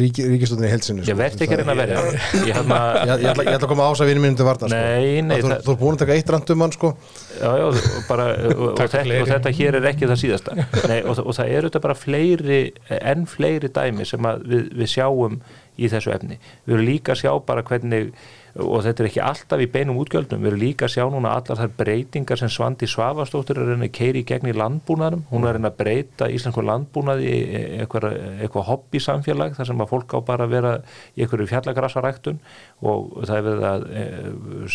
[0.00, 1.18] rík, ríkistöndinni helsinu Ég sko.
[1.20, 4.10] verði ekki reyna að verja Ég, ég, ég, ætla, ég ætla að koma ás að
[4.10, 4.78] vinni mínum til varna sko.
[4.80, 6.92] Nei, nei Þú, þú er búin að taka eitt randum hann sko.
[7.36, 7.66] Já, já,
[8.08, 10.56] bara, og, og, þetta, og þetta hér er ekki það síðasta.
[10.88, 12.62] Nei, og, og það eru þetta bara fleiri
[12.96, 15.38] enn fleiri dæmi sem við, við sjáum
[15.76, 16.40] í þessu efni.
[16.64, 18.14] Við erum líka að sjá bara hvernig
[18.62, 20.40] og þetta er ekki alltaf í beinum útgjöldum.
[20.40, 24.20] Við erum líka að sjá núna allar þær breytingar sem Svandi Svavastóttur er að keira
[24.20, 27.40] í gegn í landbúnaðum, hún er að breyta íslensku landbúnaði í
[27.82, 28.08] eitthvað,
[28.44, 30.74] eitthvað hobby samfélag þar sem að fólk á bara að vera
[31.14, 32.40] í einhverju fjallagrassaræktun
[32.82, 34.06] og það er verið að e,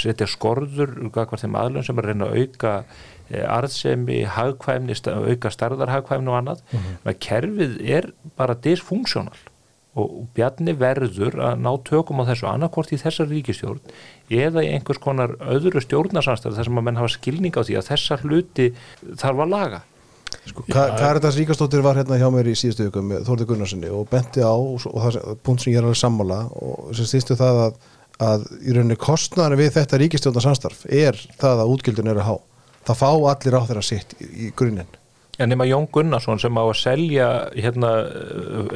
[0.04, 2.76] setja skorður hvað þeim aðlun sem er að reyna að auka
[3.30, 5.00] e, arðsemi, hagkvæmni,
[5.32, 7.24] auka starðarhagkvæmni og annað, mm -hmm.
[7.28, 9.40] kerfið er bara disfunksjónal
[10.00, 13.82] og Bjarni verður að ná tökum á þessu annarkort í þessar ríkistjórn
[14.32, 17.90] eða í einhvers konar öðru stjórnarsamstæð þar sem að menn hafa skilning á því að
[17.90, 18.68] þessar hluti
[19.20, 19.82] þarf að laga.
[20.48, 24.40] Sko, Karitas Ríkastóttir var hérna hjá mér í síðustu viku með Þórði Gunnarssoni og benti
[24.40, 27.76] á og það er punkt sem ég er alveg sammála og sem stýstu það að,
[28.30, 32.34] að í rauninni kostnæðan við þetta ríkistjórnarsamstarf er það að útgjöldin eru há.
[32.88, 35.01] Það fá allir á þeirra sitt í, í grunninn
[35.42, 37.92] en nema Jón Gunnarsson sem á að selja hérna,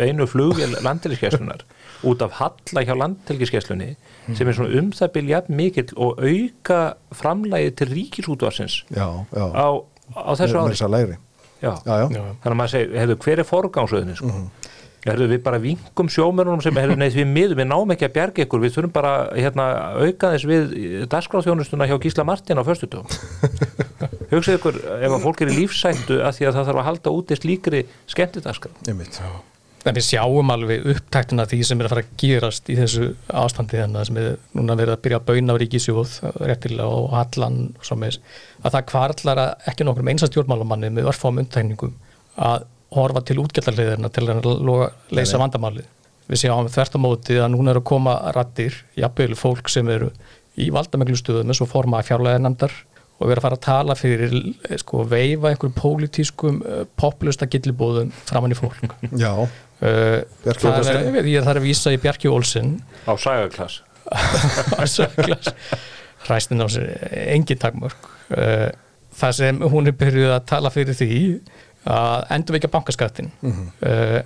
[0.01, 1.65] einu flugil landtæliskeslunar
[2.05, 4.35] út af halla hjá landtæliskesslunni mm.
[4.35, 6.79] sem er svona um það bilja mikill og auka
[7.15, 9.67] framlægi til ríkisútvarsins á,
[10.15, 11.17] á þessu ári
[11.61, 11.73] já.
[11.85, 12.07] Já, já.
[12.09, 14.31] þannig að maður segir, hefur hver er forgámsöðinni sko?
[14.31, 14.71] mm.
[15.05, 18.45] Herðu, við bara vingum sjómörunum sem hefur neitt við miðum, við náum ekki að bjarga
[18.47, 19.65] ykkur við þurfum bara hérna,
[20.01, 20.71] auka þess við
[21.11, 23.05] dagskráðþjónustuna hjá Gísla Martin á förstutugum
[24.39, 27.13] hugsaðu ykkur ef að fólk er í lífsættu að því að það þarf að halda
[27.19, 28.71] út í slíkri skemmtidagskrá?
[29.85, 33.77] En við sjáum alveg upptæktina því sem er að fara að gerast í þessu ástandi
[33.77, 37.59] þannig að sem er núna verið að byrja að bauna á ríkisjóð réttilega og hallan
[37.77, 41.93] og að það kvarlar að ekki nokkur með einsastjórnmálumanni með örfám undtækningum
[42.47, 44.49] að horfa til útgjallarliðina til að
[45.13, 45.85] leysa vandamáli.
[46.25, 50.09] Við séum þvert á móti að núna eru að koma rattir, jafnveil fólk sem eru
[50.57, 52.73] í valdameglu stöðum eins og forma fjárlega nefndar
[53.15, 58.11] og vera að fara að tala fyrir eh, sko, veifa einhverjum pólitískum uh, populista gillibóðum
[58.27, 58.95] framann í fólk.
[59.15, 62.77] Já, uh, það, er, ég þarf að vísa í Bjarki Olsen.
[63.07, 63.81] Á sægaklass
[64.85, 65.49] Sönglas
[66.25, 66.91] hræstin á sér
[67.33, 68.09] engin takmörk.
[68.29, 68.69] Uh,
[69.15, 71.17] það sem hún er byrjuð að tala fyrir því
[71.85, 74.21] að endurveikja bankaskattin uh,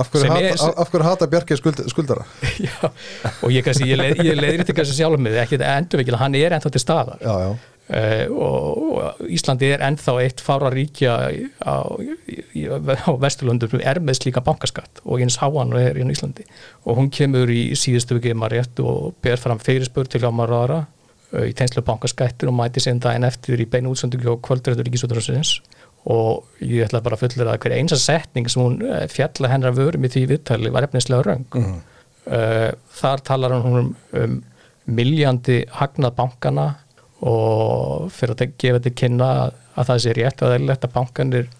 [0.00, 2.22] af hverju, hata, er- af, hverju hata Bjarki skuld, skuldara?
[2.66, 6.54] já, og ég, kannski, ég, ég leiðir til þessu sjálfum mig ekki endurveikja, hann er
[6.56, 7.18] ennþá til staðar.
[7.20, 7.50] Já, já,
[7.90, 11.16] og, og Íslandi er ennþá eitt fára ríkja
[11.58, 16.46] á, á Vesturlundum er með slíka bankaskatt og eins háan er í Íslandi.
[16.86, 20.80] Og hún kemur í síðustu vikið maður rétt og ber fram fyrirspur til ámar ára
[20.84, 25.58] uh, í tegnslu bankaskattir og mæti síðan daginn eftir í beinu útsöndingu og kvöldrættur ríkisútrásins
[26.10, 29.74] og ég ætla bara að fullera að hver einsa setning sem hún eh, fjalla hennar
[29.76, 31.44] vörum í því viðtali var efnislega röng.
[32.30, 34.38] Uh, þar talar hún um, um
[34.90, 36.66] miljandi hagnað bankana
[37.26, 41.50] og fyrir að gefa þetta kynna að, að það sé rétt að eðlilegt að bankanir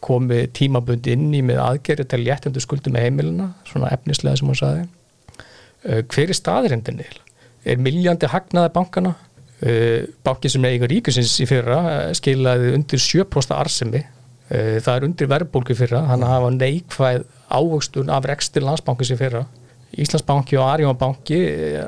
[0.00, 4.56] komi tímabundi inn í með aðgerri til léttundu skuldum með heimilina, svona efnislega sem hún
[4.56, 11.34] saði uh, hver er staðirindin er miljandi hagnaði bankana uh, banki sem er eiga ríkusins
[11.44, 14.06] í fyrra uh, skilaði undir 7% arsemi
[14.48, 15.98] það er undir verðbólgu fyrra.
[16.08, 19.42] Þannig að hafa neikvæð ávöxtun af rekstil landsbankis í fyrra.
[19.92, 21.40] Íslandsbanki og Arjónbanki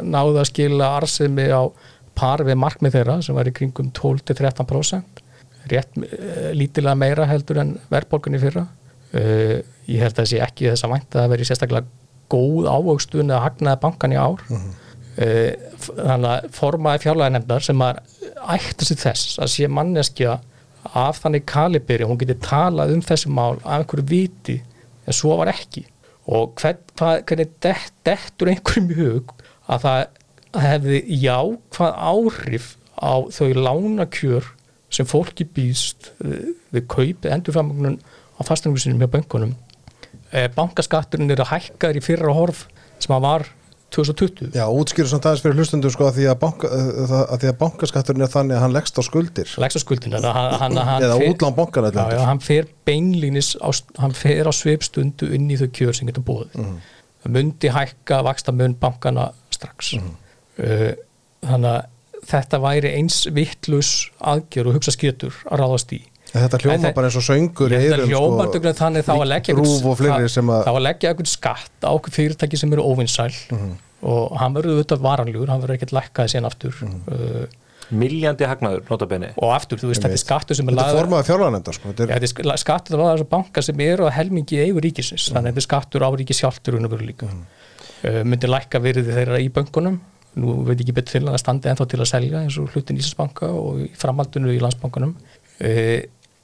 [0.05, 1.73] náðu að skila arsemi á
[2.21, 5.25] par við markmið þeirra sem var í kringum 12-13%
[5.71, 8.67] rétt uh, lítilega meira heldur en verðbólgunni fyrra.
[9.11, 9.59] Uh,
[9.91, 11.99] ég held að það sé ekki þess að vænta að veri sérstaklega
[12.31, 14.45] góð ávöxtun eða hagnaði bankan í ár.
[14.51, 15.51] Uh,
[15.91, 18.01] þannig að formaði fjárlega nefndar sem að
[18.55, 20.39] ætta sér þess að sé manneskja
[20.97, 24.57] af þannig kaliberi, hún geti talað um þessi mál af einhverju viti
[25.05, 25.85] en svo var ekki.
[26.31, 29.35] Og hvern, hvað, hvernig dett, dettur einhverjum í hug
[29.71, 30.01] að það
[30.57, 34.49] hefði jákvæð áhrif á þau lánakjör
[34.91, 39.55] sem fólki býst eh, við kaupið endurframögnun á fastanum sinum hjá bönkunum.
[40.35, 42.67] Eh, bankaskatturinn er að hækka í fyrra horf
[43.01, 43.49] sem að var
[43.91, 47.57] 2020 já útskýru samt aðeins fyrir hlustundu sko að því að, banka, að því að
[47.59, 49.51] bankaskatturinn er þannig að hann leggst á skuldir.
[50.15, 54.53] Hann, hann, hann, eða útlán bankana já, já, hann fer beinlínis á, hann fer á
[54.55, 56.55] svipstundu inn í þau kjör sem getur búið
[57.21, 59.95] það myndi hækka vaksta mun bankana strax.
[59.99, 60.11] Uh,
[60.61, 61.83] þannig að
[62.31, 66.01] þetta væri eins vittlus aðgjör og hugsa skjötur að ráðast í.
[66.31, 69.55] Þetta En hljóma það- bara eins og söngur að hljómar sko, þannig þá að leggja
[69.55, 72.59] einhvern- rúf og fleiri það- sem að þá að leggja einhvern skatt á okkur fyrirtæki
[72.59, 73.73] sem eru óvinnsæl Mhm.
[74.03, 76.75] og hann verður auðvitað varanljúr, hann verður ekkert lækkaði síðan aftur.
[76.83, 77.01] Mhm.
[77.11, 77.47] uh,
[77.91, 81.09] miljandi hagnaður, notabenni og aftur, þú veist, þetta er skattur sem er þetta er lagður
[81.09, 84.55] formaði fjárlaganenda sko þetta Já, er, þetta er skattur á banka sem eru á helmingi
[84.55, 87.27] í eigu ríkisins, þannig að þetta er skattur á ríkis sjálftur og líka.
[88.05, 89.99] Uh, myndi lækka virði þeirra í bönkunum
[90.39, 92.99] nú veit ekki betur til að það standi ennþá til að selja eins og hlutin
[93.01, 95.97] Íslandsbanka og í framhaldinu í landsbankunum uh,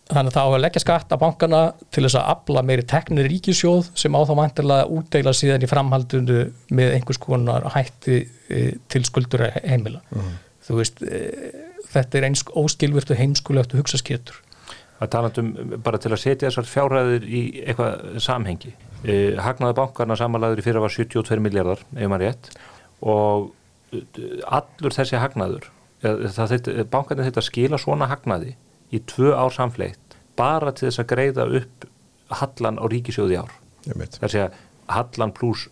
[0.06, 1.60] þannig að það á að leggja skatt á bankana
[1.94, 6.40] til þess að afla meiri teknir ríkisjóð sem á þá vantilega útdeila síðan í framhaldinu
[6.78, 10.02] með einhvers konar hætti uh, til skuldur heimila.
[10.66, 14.42] Þú veist, uh, þetta er eins óskilvirt og heimskulegt og hugsaskjötur
[14.96, 15.50] að talandum
[15.84, 18.70] bara til að setja þessar fjárhæðir í eitthvað samhengi.
[19.44, 22.48] Hagnaði bankarna samanlæður í fyrra var 72 miljardar, ef maður rétt.
[23.04, 23.50] Og
[23.92, 25.70] allur þessi hagnaður
[26.90, 28.54] bankarnir þetta skila svona hagnaði
[28.94, 31.86] í tvö ár samfleitt bara til þess að greiða upp
[32.40, 33.52] hallan á ríkisjóði ár.
[33.86, 35.66] Það er að hallan pluss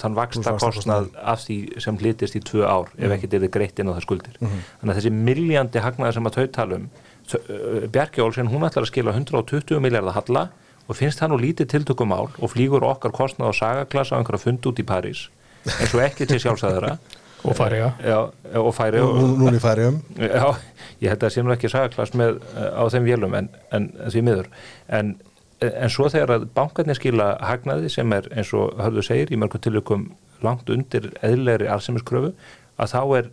[0.00, 3.80] þann vaksta kostnað af því sem hlitist í tvö ár ef ekkert er þið greitt
[3.80, 4.38] inn á það skuldir.
[4.40, 6.38] Þannig að þessi miljandi hagnaði sem að
[6.78, 10.46] um uh, Bjarki Olsen, hún ætlar að skila 120 miljardar halla
[10.88, 14.66] og finnst það nú lítið tiltökumál og flýgur okkar kostnað á sagaklassa á einhverja fund
[14.68, 15.28] út í París
[15.64, 16.98] eins og ekki til sjálfsæðara
[17.44, 17.58] og
[18.04, 18.18] Já,
[18.60, 20.56] og færi Nú- og, núna í færium Já,
[21.02, 23.88] ég held að það sé nú ekki sagaklass með uh, á þeim vélum en, en
[24.08, 24.50] því miður.
[24.88, 25.14] En,
[25.60, 29.62] en svo þegar að bankarnir skila hagnaði sem er eins og hörðu segir í mörgum
[29.64, 30.10] tilökum
[30.44, 32.34] langt undir eðlegri arsemiskröfu
[32.80, 33.32] að þá er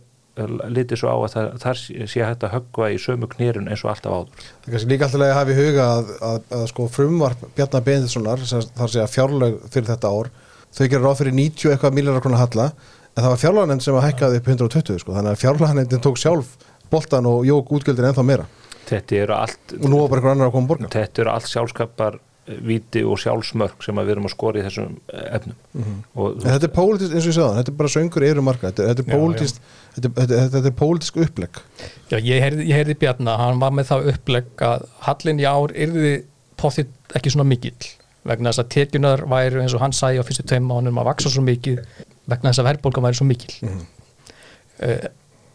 [0.72, 3.90] litið svo á að það, þar sé hægt að höggva í sömu knýrun eins og
[3.92, 4.46] alltaf áður.
[4.62, 7.84] Það er kannski líka alltaf að hafa í huga að, að, að sko frumvarp Bjarnar
[7.88, 10.30] Benediktssonar sem þar sé að fjárlög fyrir þetta ár
[10.72, 12.66] þau gerir ráð fyrir 90 eitthvað miljardar krona halla
[13.12, 15.14] en það var fjárlaganend sem að hækkaði upp 120 sko.
[15.16, 16.52] Þannig að fjárlaganendin tók sjálf
[16.92, 18.48] boltan og jók útgjöldin ennþá meira.
[18.92, 20.90] Allt og nú var bara einhver annar að koma borga.
[20.92, 24.64] Þetta eru allt sjálfskapar eh, víti og sjálfsmörk sem að við erum að skora í
[24.66, 25.94] þessum eh, efnum.
[26.16, 28.72] Og En þetta er pólitískt, eins og ég sagði, þetta er bara söngur eru marga,
[28.72, 31.62] þetta, þetta er Já, pólitískt þetta, þetta, þetta, þetta er pólitísk upplegg.
[32.12, 35.76] Já, ég heyrði, ég heyrði Bjarna, hann var með það upplegg að hallin í ár
[35.86, 36.14] yrði
[36.60, 37.92] pottið ekki svona mikill
[38.28, 41.32] vegna þess að tekjunar væru eins og hann sæði á fyrstu tveim mánum að vaksa
[41.32, 41.80] svo mikið
[42.30, 43.52] vegna þess að verðbólgan væri svo mikil.
[43.66, 43.82] Mm.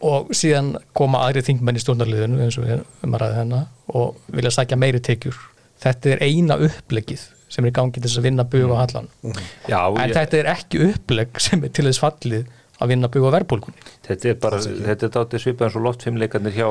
[0.08, 4.20] og síðan koma aðri þingmenn í stjórnarliðinu eins og við um að ræða hennar og
[4.30, 5.40] vilja sækja meiri tekjur.
[5.82, 9.10] Þetta er eina upplegið sem er í gangi til þess að vinna buga á hallan
[9.68, 13.32] Já, en ég, þetta er ekki uppleg sem er til þess fallið að vinna buga
[13.32, 16.68] á verðbólkunni þetta er bara, þetta er dátið svipað eins og loftfimmleikarnir hjá,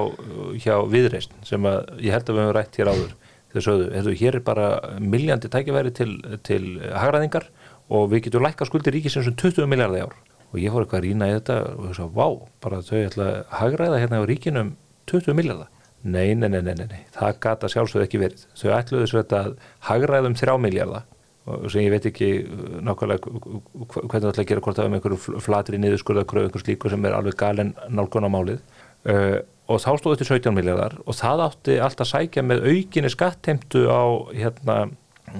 [0.63, 3.15] hjá viðreist sem að ég held að við höfum rætt hér áður.
[3.57, 4.65] Sögðu, hefðu, hér er bara
[5.01, 6.11] miljandi tækifæri til,
[6.45, 6.61] til
[6.93, 7.47] hagræðingar
[7.89, 10.15] og við getum lækka skuldir ríkisins um 20 miljardar ár.
[10.53, 12.27] Og ég fór eitthvað að rýna í þetta og ég svo, vá,
[12.63, 14.73] bara þau ætla að hagræða hérna á ríkinum
[15.11, 15.73] 20 miljardar
[16.07, 18.43] nei, nei, nei, nei, nei, það gata sjálfsögð ekki verið.
[18.55, 19.55] Þau ætluðu svo þetta að
[19.89, 21.07] hagræða um 3 miljardar
[21.47, 24.97] og sem ég veit ekki uh, nákvæmlega hvernig það ætla að gera hvort það um
[24.97, 28.59] einhverju flatri niðurskurðakröf einhver slíku sem er alveg galen nálgun á málið
[29.07, 29.37] uh,
[29.71, 34.03] og þá stóðu til 17 miljardar og það átti alltaf sækja með aukinni skattheimtu á
[34.35, 34.77] hérna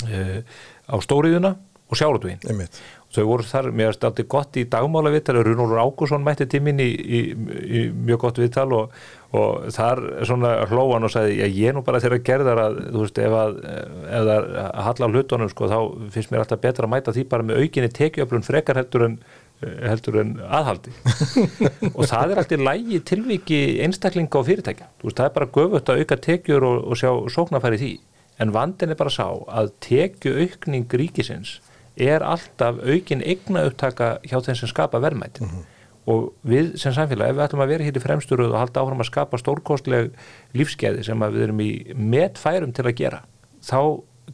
[0.08, 0.40] uh,
[0.88, 1.58] á stóriðuna
[1.88, 2.80] og einmitt.
[3.16, 6.88] Þau voru þar, mér finnst alltaf gott í dagmála viðtal, Runólfur Ágússon mætti tímin í,
[6.92, 8.98] í, í mjög gott viðtal og,
[9.32, 13.04] og þar svona hlóan og sagði, já ég er nú bara þeirra gerðar að, þú
[13.06, 14.50] veist, ef að ef það
[14.90, 15.80] halla á hlutunum, sko, þá
[16.18, 19.20] finnst mér alltaf betra að mæta því bara með aukinni tekjuöflun frekar heldur en
[19.58, 20.92] heldur en aðhaldi.
[21.98, 25.90] Og það er alltaf lægi tilviki einstaklinga og fyrirtækja, þú veist, það er bara göfut
[25.94, 27.94] að auka tekjur og, og sjá sóknarfæri því.
[28.44, 31.56] En vandin er bara sá að tekju aukning ríkisins
[31.98, 35.42] er alltaf aukin eigna upptaka hjá þeim sem skapa verðmætt
[36.08, 39.04] og við sem samfélag, ef við ætlum að vera hér í fremsturöð og halda áfram
[39.04, 40.14] að skapa stórkostleg
[40.56, 43.24] lífskeiði sem við erum í metfærum til að gera,
[43.60, 43.80] þá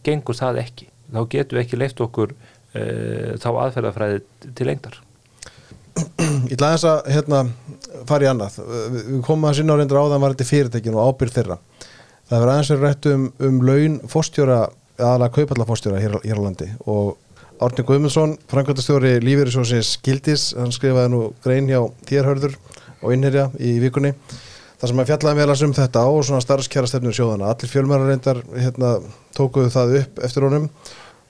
[0.06, 4.22] gengur það ekki, þá getum við ekki leift okkur uh, þá aðferðafræði
[4.54, 5.00] til lengdar.
[5.94, 7.42] Ég ætla aðeins að hérna,
[8.10, 8.56] fara í annað.
[8.94, 11.60] Við komum að sinna á reyndur áðan var þetta fyrirtækin og ábyrð þeirra.
[12.30, 14.62] Það verður aðeins að rætt um, um laun fórstjóra,
[14.98, 17.14] aðalega kaupallafórstjóra hér, hér á landi og
[17.64, 22.58] Árni Guðmundsson, framkvæmtastjóri Lífeyrisjósins Gildis, hann skrifaði nú grein hjá þérhörður
[23.00, 24.12] og innherja í vikunni
[24.82, 27.54] þar sem hann fjallaði meðlas um þetta á og svona starfskjara stefnur sjóðana.
[27.54, 28.98] Allir fjölmæra reyndar hérna,
[29.38, 30.68] tókuðu það upp eftir honum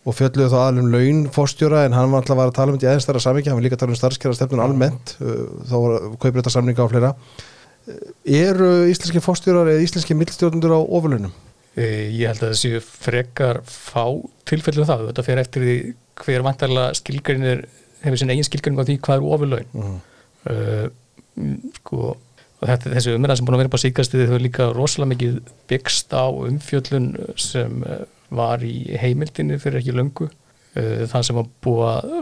[0.03, 2.91] og fjalluðu þá aðlum laun fórstjóra en hann var alltaf að tala um þetta í
[2.91, 6.11] aðeins stærra samvikið, hann var líka að tala um starfskjara stefnun almennt, uh, þá var
[6.25, 7.13] kauprétta samninga og fleira.
[8.25, 11.33] Eru íslenski fórstjórar eða íslenski millstjórnundur á ofurlaunum?
[11.73, 14.03] Eh, Ég held að það séu frekar fá
[14.49, 15.65] tilfellum það, þetta fer eftir
[16.19, 17.63] hver vantarlega skilgrinir
[18.03, 19.71] hefur sinna eigin skilgrin á því hvað er ofurlaun.
[19.73, 19.97] Mhm.
[20.51, 20.87] uh,
[21.79, 22.13] sko
[22.63, 25.39] og þetta, þessi umræða sem búin að vera á síkastiði þau líka rosalega mikið
[25.71, 30.29] byggst á umfjöllun sem eh, var í heimildinni fyrir ekki löngu.
[30.73, 32.13] Uh, það sem var búið að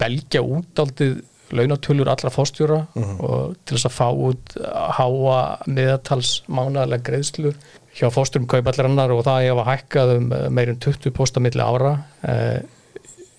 [0.00, 1.10] belgja út aldrei
[1.52, 4.54] launatölur allra fórstjóra og til þess að fá út
[4.96, 5.36] háa
[5.68, 7.52] meðatals mánaðarlega greiðslu
[7.92, 11.98] hjá fórstjórum kaupallar og það hefa hækkað um eh, meir en 20 posta milli ára.
[12.24, 12.62] Uh,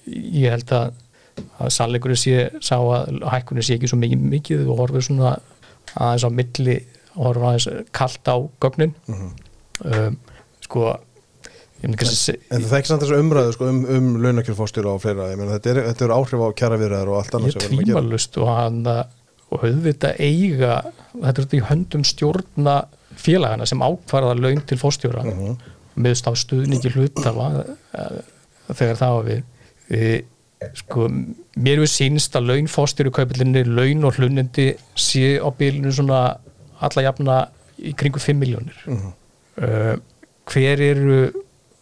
[0.08, 0.94] ég held að,
[1.60, 4.66] að sannleikurinn sé sá að hækkunni sé ekki svo mikið, mikið.
[4.70, 5.36] Og horfið svona
[5.96, 6.78] aðeins á milli
[7.16, 8.94] og horfið aðeins kalt á gögnin.
[9.84, 10.18] Um,
[10.64, 10.86] sko
[11.84, 14.12] ég myndi ekki að se- En það er ekki samt þessu umræðu sko, um, um
[14.24, 17.18] launakjör fórstjóra og fleira, ég meina þetta er, þetta er áhrif á kjara viðræðar og
[17.20, 17.72] allt erum að gera.
[17.84, 18.88] tvímalust og hann
[19.54, 20.76] og auðvitað eiga
[21.14, 22.76] þetta er þetta í höndum stjórna
[23.20, 25.58] félagana sem ákvarða laun til fórstjóra uh Mhm.
[25.98, 27.50] meðst á stuðningi hlutafa
[27.94, 28.22] uh,
[28.74, 29.44] þegar það var við
[30.80, 31.08] sko,
[31.60, 36.22] mér við sínst að laun fórstjóru kaupillinni, laun og hlunnindi sé á bylunu svona
[36.84, 37.40] alla jafna
[37.84, 39.96] í kringu 5 miljónir uh,
[40.50, 41.20] hver eru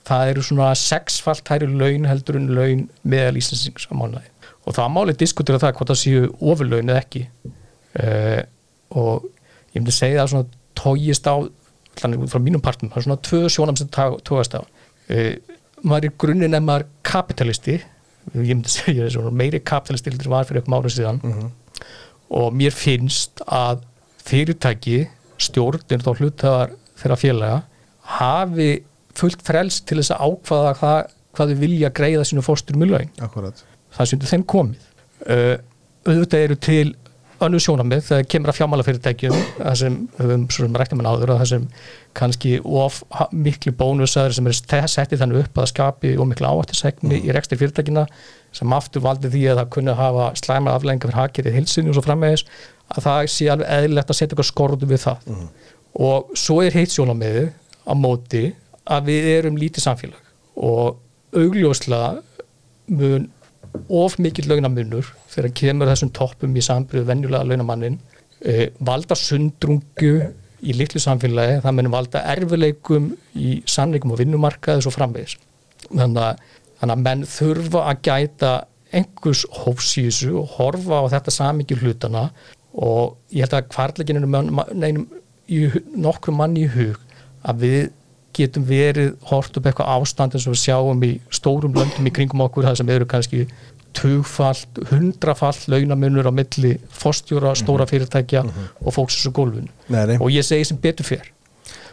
[0.08, 4.28] það eru svona sexfalt hæri laun heldur en laun meðal íslensings á mánuði
[4.66, 7.24] og það máli diskutera það hvort það séu ofurlaun eða ekki.
[7.98, 8.42] Uh,
[8.96, 9.26] og
[9.74, 11.36] ég myndi segja það svona tógist á
[12.02, 14.62] þannig frá mínum partum, það er svona tvö sjónam sem tógast á.
[15.82, 17.80] Maður er grunninn ef maður kapitalisti
[18.36, 21.22] ég myndi segja það svona meiri kapitalisti heldur en var fyrir upp mánu síðan.
[22.32, 23.84] Og mér finnst að
[24.22, 25.02] fyrirtæki,
[25.42, 27.60] stjórnir þá hlutafar þeirra félaga
[28.20, 28.70] hafi
[29.18, 31.00] fullt frelst til þess að ákvaða hvað,
[31.36, 33.12] hvað þau vilja greiða sínu fórstur með laun.
[33.26, 33.64] Akkurat.
[33.96, 34.88] það sem þeim komið.
[35.22, 35.56] Uh,
[36.08, 36.86] auðvitað eru til
[37.46, 41.42] önnur sjónamið þegar kemur að fjármálafyrirtækjum það sem höfum svo sem rættum en áður og
[41.42, 41.66] það sem
[42.18, 43.00] kannski of
[43.32, 44.58] miklu bónusar sem er
[44.92, 48.06] settið þannig upp að skapi og miklu áhættisækni í rekstri fyrirtækina
[48.56, 51.92] sem aftur valdi því að það kunni að hafa slæmar aflengar fyrir hakið í hilsinni
[51.92, 52.46] og svo framvegis
[52.92, 55.30] að það sé alveg eðlilegt að setja eitthvað skorðu við það.
[56.08, 57.46] Og svo er heitt sjónamiði
[57.88, 58.44] á móti
[58.92, 60.20] að við erum lítið samfélag
[60.60, 61.00] og
[61.38, 62.18] augljóslega
[62.92, 63.30] mun
[63.90, 68.00] of mikill launamunur þegar kemur þessum toppum í sambriðu venjulega launamannin
[68.42, 70.14] e, valda sundrungu
[70.62, 75.38] í litlu samfélagi, það mun valda erfileikum í sannleikum og vinnumarkaði svo framvegis.
[75.88, 76.44] Þannig að,
[76.82, 78.52] þannig að menn þurfa að gæta
[78.92, 82.26] einhvers hófs í þessu og horfa á þetta samikið hlutana
[82.72, 85.08] og ég held að kvartleikinu neinum
[86.06, 87.00] nokkrum manni í hug
[87.48, 87.82] að við
[88.38, 92.44] getum verið hort upp eitthvað ástand eins og við sjáum í stórum löndum í kringum
[92.46, 93.44] okkur það sem eru kannski
[93.98, 99.68] tugfalt, hundrafalt launamunur á milli fórstjóra, stóra fyrirtækja og fólks þessu gólfinu.
[99.92, 100.18] Nei, nei.
[100.18, 101.28] og ég segi sem betur fyrr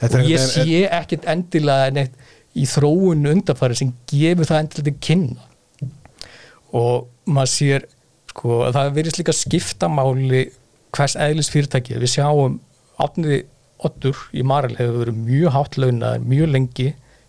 [0.07, 2.15] og ég sé ekkit endilega neitt
[2.59, 5.45] í þróun undarfæri sem gefur það endilega til kynna.
[6.79, 7.87] Og maður sér
[8.31, 10.43] sko, að það verðist líka skiptamáli
[10.95, 12.59] hvers eðlis fyrirtæki við sjáum
[12.99, 13.43] átniði
[13.87, 16.89] Ottur í Marel hefur verið mjög hátt launaður mjög lengi,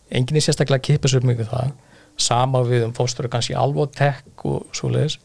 [0.09, 1.73] enginn er sérstaklega að kipa sér mjög við það,
[2.19, 5.19] sama við um fórstöru kannski Alvotek og svoleiðis.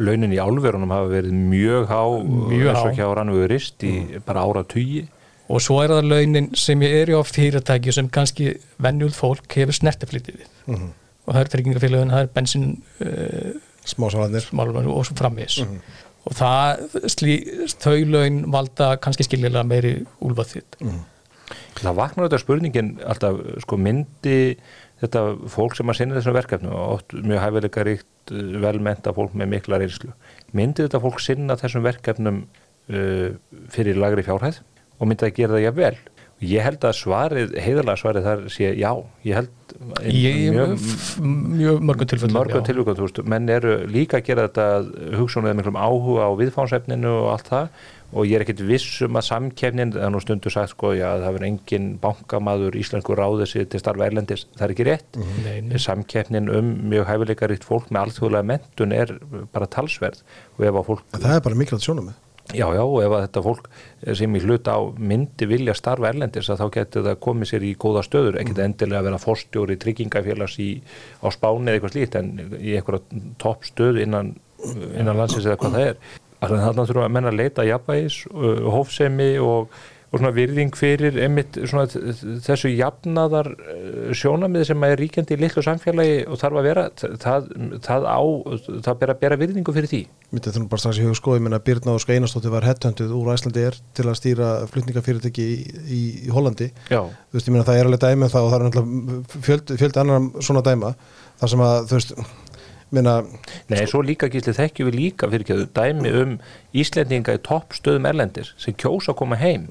[0.00, 2.84] Launin í álverunum hafa verið mjög há Mjög há.
[2.96, 3.92] hjá rannuðu rist í
[4.24, 5.02] bara ára tugi
[5.52, 9.76] og svo er það launin sem ég er á fyrirtæki sem kannski venjúð fólk hefur
[9.76, 10.48] snertiflítið við.
[10.66, 10.88] Mhm.
[11.26, 12.64] og það er tryggingafélagin, það er bensin
[13.04, 13.52] uh,
[13.84, 15.58] Smásalarnir málum og svo framvis
[16.28, 17.38] og það, slí,
[17.82, 20.78] þau laun valda kannski skiljilega meiri úlfað þitt
[21.82, 24.36] Það vaknar þetta spurningin alltaf sko myndi
[25.02, 29.80] þetta fólk sem að sinna þessum verkefnu og mjög hæfileika ríkt velmenta fólk með mikla
[29.82, 30.12] reynslu
[30.56, 33.34] myndi þetta fólk sinna þessum verkefnum uh,
[33.72, 34.62] fyrir lagri fjárhæð?
[35.00, 35.96] Og myndi það gera það jafnvel
[36.42, 38.90] ég held að svarið, heiðalega svarið þar sé já,
[39.26, 39.74] ég held
[40.10, 40.84] ég, mjög,
[41.22, 45.58] mjög mörgum tilfellum mörgum tilvíkum, þú veist, menn eru líka að gera þetta hugsunum eða
[45.60, 47.82] miklum áhuga á viðfánsefninu og allt það.
[48.12, 51.06] Og ég er ekkit viss um að samkefnin það er nú stundu sagt sko, já,
[51.22, 55.20] það verður engin bankamaður íslensku ráðið sér til starfa erlendis, það er ekki rétt.
[55.46, 55.78] Nei, nei.
[55.80, 59.14] samkeppnin um mjög hæfileikaríkt fólk með alþjóðlega mentun er
[59.54, 60.20] bara talsverð.
[60.58, 62.20] Og ef að fólk, En það er bara mikilvægt sjónum með
[62.50, 63.68] já já, og ef þetta fólk
[64.18, 67.72] sem í hlut á myndi vilja starfa erlendis að þá getur það komið sér í
[67.80, 70.70] góða stöður, ekkit endilega að vera forstjóri tryggingafélags í,
[71.22, 74.34] á Spáni eða eitthvað slíkt en í einhverja topp stöð innan,
[74.92, 76.04] innan landsins eða hvað það er.
[76.42, 78.16] Þannig að þarna þurfum að menna að leita jafnvægis,
[78.74, 79.76] hófsemi og,
[80.12, 81.86] og svona virðing fyrir einmitt svona
[82.44, 87.48] þessu jafnaðar uh, sjónamið sem er ríkjandi í litlu samfélagi og þarf að vera það,
[87.86, 88.20] það á,
[88.84, 90.02] það ber að bera virðingu fyrir því.
[90.36, 93.32] Mitt þetta er bara strax í hug ég menna Birna og Skeinastóttir var headhuntuð úr
[93.32, 95.58] Æslandi er til að stýra flutningafyrirtæki í,
[95.88, 96.68] í, í Hollandi.
[96.92, 99.42] Já, þú veist, ég meina það er alveg dæmi um það og það er náttúrulega
[99.48, 100.94] fjöldi, fjöldi annar svona dæma
[101.40, 102.14] þar sem að, þú veist,
[102.94, 103.20] meina
[103.72, 106.34] Nei, svo líka gísli þekkjum við líka fyrir ekki dæmi um
[106.76, 109.66] Íslendinga í topp stöðum erlendis sem kjósa að koma heim.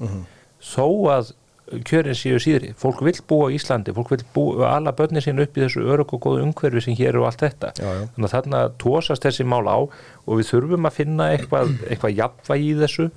[0.62, 1.32] Þó að
[1.88, 5.56] kjörin séu síðri fólk vill búa á Íslandi, fólk vill búa alla börnin sín upp
[5.56, 7.72] í þessu örug og góðu umhverfi sem hér eru og allt þetta.
[7.78, 8.08] Já, já.
[8.14, 12.72] þannig að þarna tósast þessi mál á og við þurfum að finna eitthvað, eitthvað jafnvægi
[12.72, 13.08] í þessu.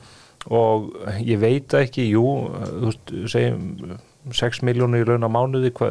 [0.56, 0.92] Og
[1.26, 3.98] ég veit ekki, jú þú veist, segjum
[4.34, 5.90] 6 miljónur í laun á mánuði hva,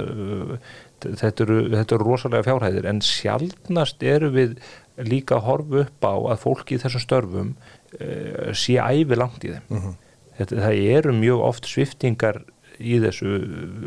[1.04, 4.56] þetta, eru, þetta eru rosalega fjárhæðir en sjaldnast eru við
[5.04, 9.54] líka að horfa upp á að fólki í þessum störfum uh, sé ævi langt í
[9.54, 9.94] þeim.
[10.38, 12.42] Þetta, það eru mjög oft sviftingar
[12.82, 13.36] í þessu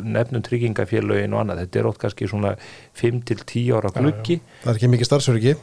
[0.08, 2.54] nefnum tryggingafélögin og annað, þetta er oft kannski svona
[3.00, 4.40] 5 til 10 ára gluggi.
[4.64, 5.56] Það er ekki mikið starfsöryggi.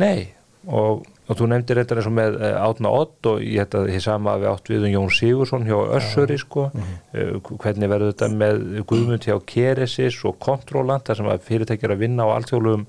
[0.00, 0.30] Nei,
[0.68, 3.90] og, og þú nefndir þetta eins og með uh, Átna Ott og ég held að
[3.92, 8.30] þið sama við átt við um Jón Sigursson hjá Össuri sko, uh, hvernig verður þetta
[8.42, 12.86] með Guðmund hjá Keresis og Kontróland þar sem að fyrirtækjar að vinna á alltjóðlegum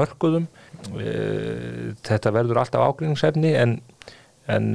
[0.00, 0.48] mörkuðum?
[0.94, 3.78] Uh, þetta verður alltaf ágrinningsefni en
[4.44, 4.74] en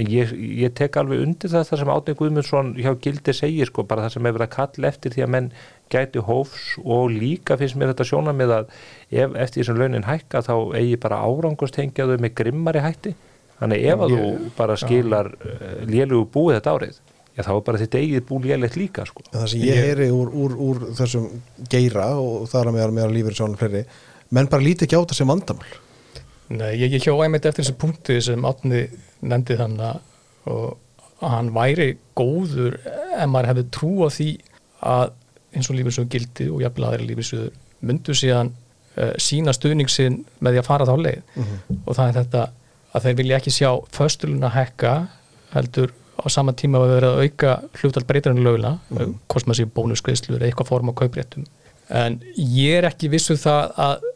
[0.00, 0.32] uh, ég,
[0.64, 4.16] ég tek alveg undir það þar sem Átni Guðmundsson hjá Gildi segir sko, bara það
[4.16, 5.50] sem hefur að kalla eftir því að menn
[5.90, 8.74] gæti hófs og líka finnst mér þetta sjóna með að
[9.10, 13.14] ef eftir því sem launin hækka þá eigi bara árangustengjaðu með grimmari hætti.
[13.60, 17.00] Þannig ef að Ég- þú bara skilar uh, lélugu búið þetta árið
[17.36, 19.22] já þá er bara þitt eigið bú lélegt líka sko.
[19.30, 21.28] en það sem ég heyri úr, úr, úr þessum
[21.70, 23.82] geira og það er að meðal meðal lífur sjónum fleiri
[24.34, 25.70] menn bara líti ekki á þetta sem vandamál.
[26.50, 28.80] Nei, ég, ég hjá einmitt eftir þessu punkti sem Átni
[29.20, 30.78] nefndi þannig og
[31.20, 34.30] að hann væri góður ef maður hefði trú á því
[34.90, 35.12] að
[35.50, 37.50] eins og lífisöðu gildi og jafnvel aðeins lífisöðu
[37.84, 38.52] myndu síðan
[38.96, 41.22] uh, sína stuðningsin með því að fara þá leið.
[41.84, 42.44] Og það er þetta
[42.90, 44.94] að þeir vilja ekki sjá föstuluna hekka
[45.54, 49.54] heldur á sama tíma að vera að auka hlutal breytarinn löguna, mm -hmm.
[49.54, 51.46] sé bónuskriðslur eða eitthvað form á kaupréttum.
[51.88, 54.08] En ég er ekki vissu það að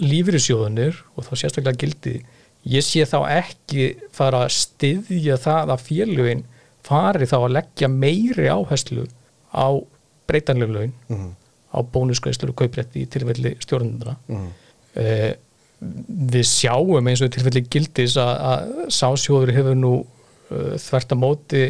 [0.00, 2.22] lífyrirsjóðunir og þá sérstaklega gildi
[2.66, 6.44] ég sé þá ekki fara að styðja það að félugin
[6.88, 9.06] fari þá að leggja meiri áherslu
[9.54, 9.66] á
[10.28, 11.28] breytanleg laun Mhm.
[11.68, 14.48] á bónusgreislur og kauprétti í tilfelli stjórnunduna Mhm.
[14.96, 15.34] eh,
[15.82, 19.92] við sjáum eins og tilfelli gildis að, að sásjóður hefur nú
[20.50, 21.62] uh, þvert að móti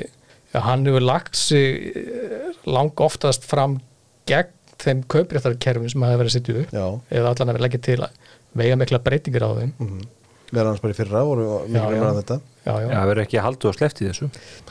[0.55, 3.81] að hann hefur lagt sig uh, lang oftast fram
[4.27, 7.81] gegn þeim kaupréttarkerfum sem hafa verið að setja upp já, eða allan að vera leggja
[7.83, 8.11] til að
[8.55, 10.07] vega mikla breytingar á þeim Mhm.
[10.53, 11.83] Meðan hans bara í fyrra voru já.
[11.91, 12.89] meira en þetta já, já.
[12.89, 14.29] Já, það verður ekki haldið og sleppt í þessu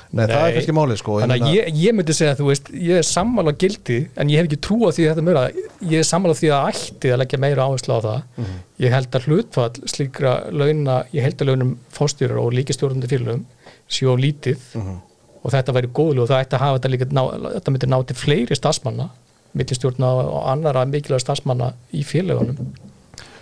[0.08, 2.70] Nei, það er kannski málið sko Þannig að ég, ég myndi segja að þú veist,
[2.88, 5.98] ég er sammála gildi en ég hef ekki trú á því að þetta mjög ég
[6.04, 8.56] er sammála því að ætti að leggja meira áherslu á það Mhm.
[8.86, 13.44] ég held að hlutfall slíkra launa, ég held að launum fórstjórar og líkistjórnandi félögum
[13.90, 14.96] séu á lítið Mhm.
[15.44, 17.24] og þetta væri góðlu og það ætti að hafa þetta líka ná,
[17.58, 19.10] þetta myndi ná til fleiri starfsmanna
[19.58, 22.58] millistjórna og annara mikilvæg starfsmanna í félögunum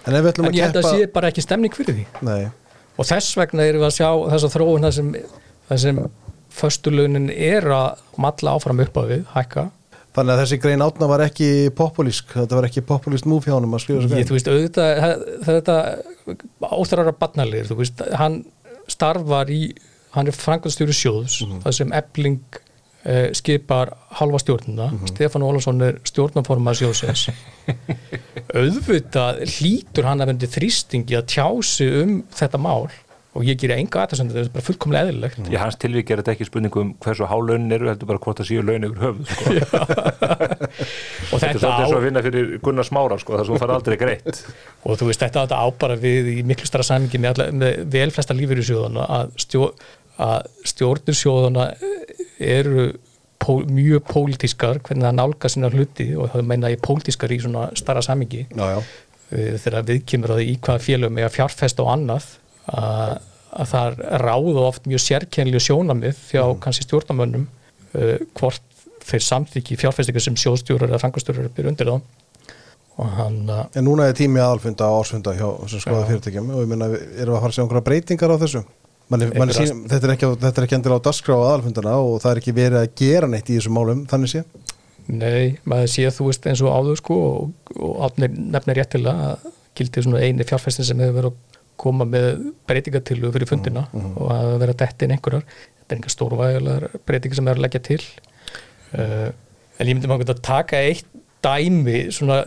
[0.06, 2.06] En en að ég held að keppa sé bara ekki stemning fyrir því.
[2.28, 2.49] Nei,
[2.97, 5.10] og þess vegna erum við að sjá þessa þróun þar sem,
[5.86, 6.03] sem
[6.56, 9.66] föstulunin er að malla áfram upp á við, hækka.
[10.16, 12.30] Þannig að þessi grein átna var ekki populísk.
[12.38, 14.28] Þetta var ekki populíst múf hjá honum að skrifa þessu grein.
[14.30, 15.76] Þú veist, auðvitað það- þetta
[16.80, 18.38] óþræra barnalir, þú veist hann
[18.88, 19.60] starfar í
[20.16, 22.39] hann er frangandstjóri sjóðs þar sem ebling
[23.06, 27.30] uh, skipar halva stjórnuna, Stefán Ólafsson er stjórnaformað sjóðsins.
[28.60, 32.86] Auðvitað hlýtur hann að vendi þrýstingi að tjási um þetta mál
[33.36, 35.39] og ég gerir enga aðtæðsöndu, þetta er bara fullkomlega eðlilegt.
[35.51, 38.39] Í hans tilvík er þetta ekki spurningu um hversu há launin eru, heldur bara hvort
[38.39, 39.56] það séu laun yfir höfuð sko.
[41.36, 43.97] og Þetta er svolítið á svo að vinna fyrir Gunnar Smára sko, hún fara aldrei
[43.99, 44.39] greitt.
[44.88, 48.62] Og þú veist þetta, ábara við í miklu stara samingi með, með vel flesta lífur
[48.62, 49.68] í sjóðana að, stjó,
[50.22, 51.68] að stjórnir sjóðana
[52.39, 52.88] eru
[53.41, 57.69] pó, mjög pólitískar hvernig það nálga sinna hluti og það meina ég pólitískar í svona
[57.77, 58.79] stara samingi Já, já,
[59.31, 62.29] eh, þegar við kemur að í hvaða félögum eiga fjárfest og annað
[62.71, 63.17] að,
[63.55, 68.63] að það ráða oft mjög sérkennlu sjónamið hjá kannski stjórnamönnum uh, hvort
[69.05, 71.99] þeir samþykki fjárfestingar sem sjóðstjórar eða frangastjórar byrja undir þá.
[73.75, 77.38] En núna er tími aðalfunda og ársfunda hjá skoða fyrirtækjum og ég meina, erum við
[77.38, 78.61] að fara að sjá einhverja breytingar á þessu?
[79.10, 82.16] Manni Einhverjar- sín, þetta, er ekki, þetta er ekki endilega á dagskrá á aðalfundana og
[82.24, 84.43] það er ekki verið að gera neitt í þessum málum, þannig sé
[85.06, 89.51] Nei, maður sé þú veist eins og áður sko og, og átnir nefnir réttilega að
[89.78, 94.53] gildi svona eini fjárfestin sem hefur verið að koma með breytingatillu fyrir fundina og að
[94.64, 95.43] vera dett inn einhverjar.
[95.43, 97.99] Þetta er einhver stórvægilegar breytingar sem er að leggja til.
[98.95, 99.30] Uh,
[99.78, 101.10] en ég myndi maður að taka eitt
[101.45, 102.39] dæmi svona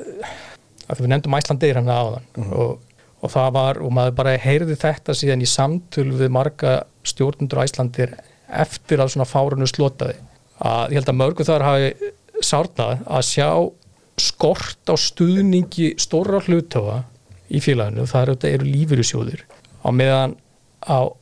[0.88, 2.78] að við nefndum Æslandeir hann áðan og,
[3.18, 6.74] og það var, og maður bara heyrði þetta síðan í samtöl við marga
[7.06, 8.14] stjórnundur Æslandir
[8.48, 10.16] eftir að svona fárunu slotaði.
[10.58, 12.12] Að ég held að mörgu þar hafi
[12.44, 13.48] sárnað að sjá
[14.18, 17.02] skort á stuðningi stóra hlutöfa
[17.48, 19.44] í félaginu, það eru, lífyrirsjóðir
[19.82, 20.34] á meðan
[20.82, 21.12] að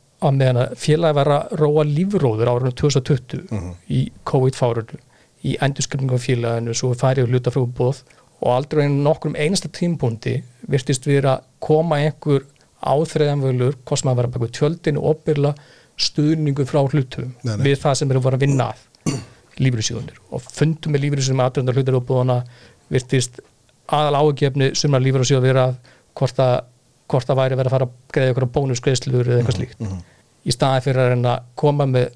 [0.81, 3.45] félagi var að róa lífróður árunum 2020
[3.93, 5.01] í COVID-fárunu
[5.45, 8.01] í endurskrifningu af félaginu svo farið hluta frá bóð
[8.41, 10.39] og aldrei nokkrum einasta tímpúndi
[10.71, 12.45] virtist við að koma einhver
[12.87, 15.53] áþreiðanvölur, hvað sem að vera baka tjöldinu og opirla
[15.97, 17.63] stuðningu frá hlutum Nei, nei.
[17.71, 19.13] við það sem eru voru að vinna að
[19.63, 22.41] lífyrirsjóðunir og fundum með lífyrirsjóðum aðdönda hlutir og búðana
[22.93, 23.39] virtist
[23.87, 25.69] aðal ágefni sumra lífyrirsjóð vera
[26.17, 26.57] hvort að
[27.07, 29.83] hvort það væri verið að fara að greiða ykkur bónusgreiðslur eða eitthvað slíkt.
[30.47, 32.09] Í staðan fyrir að reyna að koma með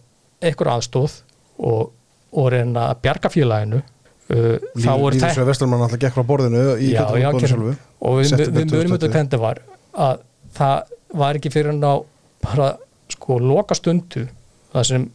[0.43, 1.15] eitthvað aðstóð
[1.63, 1.93] og,
[2.35, 3.81] og reyna að bjarga félaginu
[4.29, 8.69] þá er þetta Lífisveið Vestlurmann alltaf gekk frá borðinu í kjöldabóðinu sjálfu og við, við
[8.71, 8.93] mörgum 2020.
[8.93, 9.61] þetta hvernig það var
[10.05, 10.21] að
[10.57, 11.95] það var ekki fyrir en á
[12.41, 12.69] bara
[13.11, 14.27] sko loka stundu
[14.71, 15.07] það sem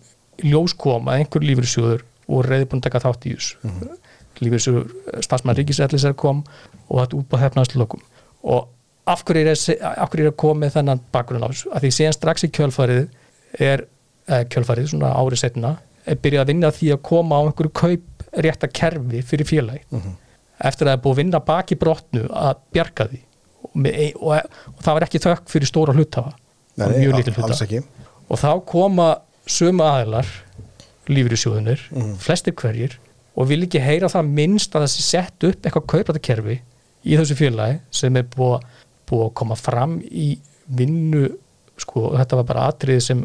[0.44, 3.76] ljós kom að einhver lífyrsjóður voru reyði búin að taka þátt í þessu mm.
[3.80, 3.98] -hmm.
[4.44, 6.42] lífyrsjóður starfsmann ríkisætlisar kom
[6.88, 8.02] og þetta út á hefnaðslokum
[8.42, 8.68] og
[9.06, 12.44] af hverju er, að- er koma með þennan bakgrunn á þessu að því síðan strax
[12.44, 13.08] í kjölfarið
[13.62, 13.86] er
[14.28, 15.76] eh, kjölfarið svona árið setna
[16.06, 19.82] er byrjað að vinna því að koma á einhverju kaup rétta kerfi fyrir félagi
[20.60, 23.20] eftir að það er búið að vinna baki brotnu að bjarga því.
[23.66, 26.32] Og, með, ein- og, og það var ekki þökk fyrir stóra hlutafa
[26.76, 27.82] Nei, og mjög lítil hluta alls ekki.
[28.30, 29.08] Og þá koma
[29.46, 30.26] sömu aðilar
[31.08, 32.14] lífyrirsjóðunir, Mhm.
[32.18, 32.96] flestir hverjir
[33.36, 36.60] og vil ekki heyra það minnst að það sé sett upp eitthvað kauprættakerfi
[37.06, 38.62] í þessu félagi sem er búið,
[39.06, 41.28] búið að koma fram í vinnu
[41.78, 43.20] sko, þetta var bara atriði sem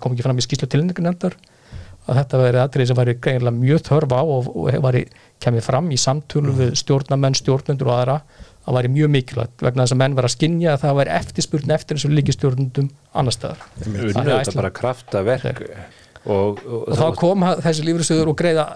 [0.00, 1.34] kom ekki fram í skýslu tilningunendar
[2.02, 5.02] að þetta veri atriði sem væri greinilega mjög þörf á og, og væri
[5.42, 8.16] kemið fram í samtölu við stjórnamenn, stjórnendur og aðra
[8.62, 11.74] að væri mjög mikilvægt vegna þess að menn var að skinja að það væri eftirspurn
[11.76, 13.64] eftir þessu líkistjórnendum annar staðar.
[13.82, 15.62] Unnu Þannig að þetta Iceland- bara kraftaverk
[16.22, 18.66] og, og, og þá kom þessi lífriðsöður og greiða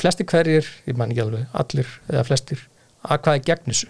[0.00, 2.66] flesti hverjir, ég man ekki alveg allir eða flestir,
[3.04, 3.88] að hvað er gegn þessu?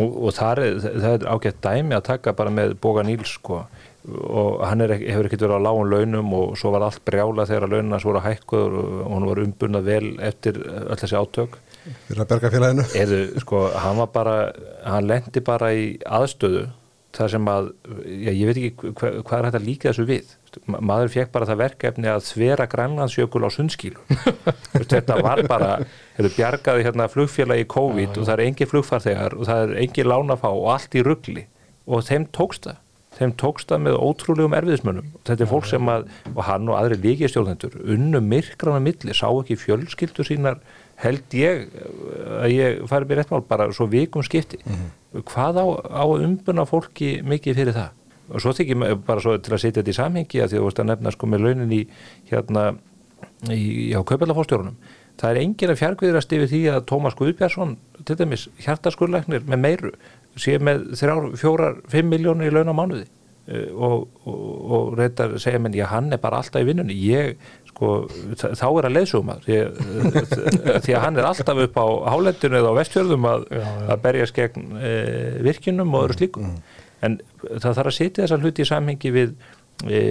[0.00, 3.60] Og, og það er, það er ágætt dæmi að taka bara með Boga Níls sko
[4.08, 7.44] og hann er, ekki- hefur ekkert verið á lágun launum og svo var allt brjála
[7.48, 11.58] þegar launina svo voru hækkuður og hann var umbunað vel eftir öll þessi átök.
[12.08, 12.84] Fyrir að berga félaginu.
[12.96, 14.36] Eða sko, hann var bara
[14.86, 16.68] hann lendi bara í aðstöðu
[17.12, 17.72] þar sem að,
[18.06, 20.34] já, ég veit ekki hva, hvað er hægt að líka þessu við?
[20.70, 23.98] Ma- maður fekk bara það verkefni að þvera grænlandsjökul á sundskílu
[24.94, 25.72] þetta var bara,
[26.16, 30.50] hefur bjargaði hérna flugfélagi COVID og það er engi flugfarþegar og það er engi lánafá
[30.54, 31.44] og allt í ruggli
[31.90, 32.78] og þeim tókst það
[33.20, 35.08] þeim tókst það með ótrúlegum erfiðismönnum.
[35.28, 39.58] Þetta er fólk sem að, og hann og aðri líkistjórnendur unnu myrkrana milli sá ekki
[39.60, 40.60] fjölskyldu sínar
[41.00, 41.66] held ég
[42.40, 44.60] að ég fari mér rétt mál bara svo vikum skipti.
[45.30, 45.66] Hvað á,
[46.00, 47.96] á að umbuna fólki mikið fyrir það?
[48.30, 50.60] Og svo þykir maður bara svo til að setja þetta í samhengi að því að
[50.60, 51.80] þú veist að nefna sko með launin í
[52.30, 52.66] hérna
[53.50, 54.76] í, á kaupallafórstjórunum
[55.20, 57.74] það er engin að fjarkviðrast yfir því að Tómas Guðbjörnsson
[58.08, 59.92] til dæmis hjartaskurleiknir með meiru
[60.38, 63.08] sé með þrjár, fjórar, fimm miljónir í laun á mánuði.
[63.50, 66.94] Uh, og, og, og reyndar segja menn, já hann er bara alltaf í vinnunni.
[67.08, 68.04] Ég, sko,
[68.36, 69.56] þá er að leiðsuma því,
[70.84, 73.86] því að hann er alltaf upp á hálendinu eða á vestfjörðum að, Já, já.
[73.94, 74.92] að berjast gegn e,
[75.46, 76.50] virkinum og öðru slíkum
[77.06, 77.16] en
[77.46, 79.32] það þarf að setja þessa hluti í samhengi við
[79.88, 80.02] e,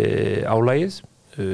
[0.49, 0.97] álægið
[1.37, 1.47] e,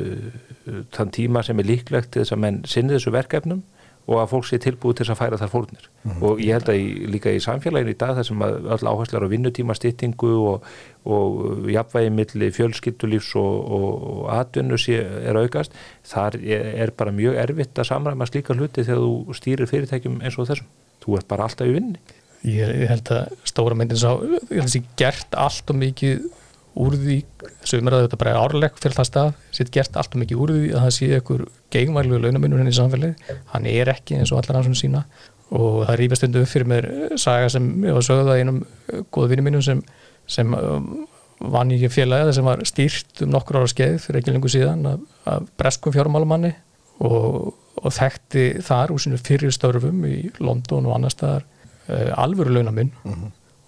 [0.95, 3.65] þann tíma sem er líklegt þess að menn sinni þessu verkefnum
[4.05, 5.85] og að fólk sé tilbúið til að færa þar fórnir.
[6.21, 9.31] Og ég held að í, líka í samfélaginu í dag þar sem öll áherslar á
[9.31, 10.67] vinnutíma styttingu og,
[11.09, 15.73] og jafnvægi milli fjölskyldulífs og, og, atvinnu sé, er aukast
[16.05, 20.51] þar er, bara mjög erfitt að samræma slíka hluti þegar þú stýrir fyrirtækjum eins og
[20.51, 20.69] þessum.
[21.05, 24.67] Þú ert bara alltaf í vinni ég, held að stóra myndin sá ég held að
[24.67, 26.25] þessi gert allt og mikið
[26.75, 27.17] úr því,
[27.63, 30.51] sem er að þetta bara árleg fyrir það stað, sér gert allt og mikið úr
[30.55, 34.41] því að það sé einhver gegnvælu launamunur henni í samfélagi, hann er ekki eins og
[34.41, 35.05] allar hans sína
[35.53, 39.03] og það rýfast stundu upp fyrir mér eh, saga sem ég var sögða einum eh,
[39.13, 39.81] góða vinni mínum sem,
[40.27, 41.05] sem um,
[41.53, 45.05] vann í félagi sem var stýrt um nokkur ára skeið fyrir ekki lengur síðan af,
[45.29, 46.55] af breskum fjármálumanni
[47.05, 52.55] og, og þekkti þar úr sinu fyrir störfum í London og annar staðar uh, alvöru
[52.55, 52.91] launamun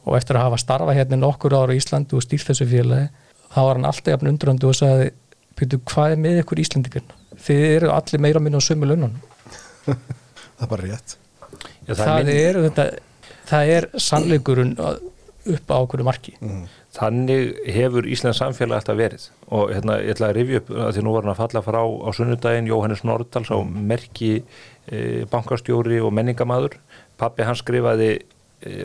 [0.08, 3.10] og eftir að hafa starfa hérna nokkur ára í Íslandi og stýrt þessu félagi
[3.54, 5.12] þá var hann alltaf jafn undrandi og sagði
[5.58, 7.08] Pítur, hvað er með ykkur Íslandikinn?
[7.42, 9.16] Þið eru allir meira minna á sömu laununum.
[10.58, 11.16] Það er bara rétt.
[11.88, 12.86] Já, það, minn- er þetta
[13.50, 15.00] það er sannleikurinn að-
[15.56, 16.34] upp á okkur marki.
[16.98, 19.26] Þannig hefur Íslands samfélag alltaf verið.
[19.50, 21.80] Og hérna, ég ætla að rifja upp að því nú var hann að falla frá
[21.82, 24.32] á sunnudaginn Jóhannes Nordal, sá merki
[24.92, 25.02] e,
[25.32, 26.76] bankastjóri og menningamadur
[27.18, 28.12] pappi hann skrifaði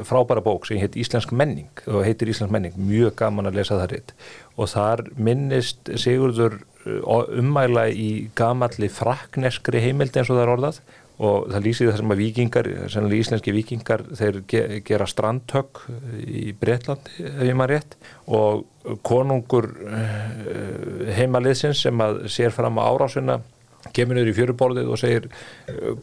[0.05, 3.93] frábæra bók sem heit Íslensk menning og heitir Íslensk menning, mjög gaman að lesa það
[3.95, 4.17] ritt
[4.57, 6.99] og þar minnist Sigurður e,
[7.41, 10.83] ummæla í gamalli frakneskri heimild eins og það er orðað.
[11.23, 15.83] Og það lýsir þessum að vikingar, sennilega íslenski vikingar þeir ge gera strandhögg
[16.25, 17.95] í Breitlandi, ef ég maður rétt.
[18.27, 23.39] Og konungur eh, heimaliðsins sem að sér fram á árásuna
[23.95, 25.29] kemur niður í fjöruborðið og segir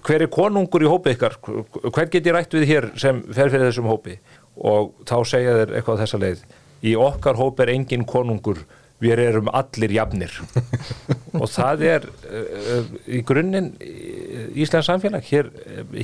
[0.05, 1.37] hver er konungur í hópi ykkar?
[1.43, 4.19] Hver get ég rætt við hér sem fer fyrir þessum hópi?
[4.59, 6.47] Og þá segja þeir eitthvað þessa leið
[6.85, 8.63] í okkar hópi er engin konungur
[8.99, 10.33] við erum allir jafnir.
[11.39, 13.71] Og það er uh, í grunninn
[14.59, 15.23] Íslands samfélag.
[15.29, 15.53] Hér,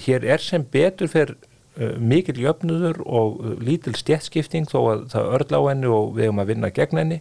[0.06, 5.60] hér er sem betur fyrir uh, mikil jöfnuður og lítil stjættskipting þó að það örla
[5.60, 7.20] á henni og við erum að vinna gegn henni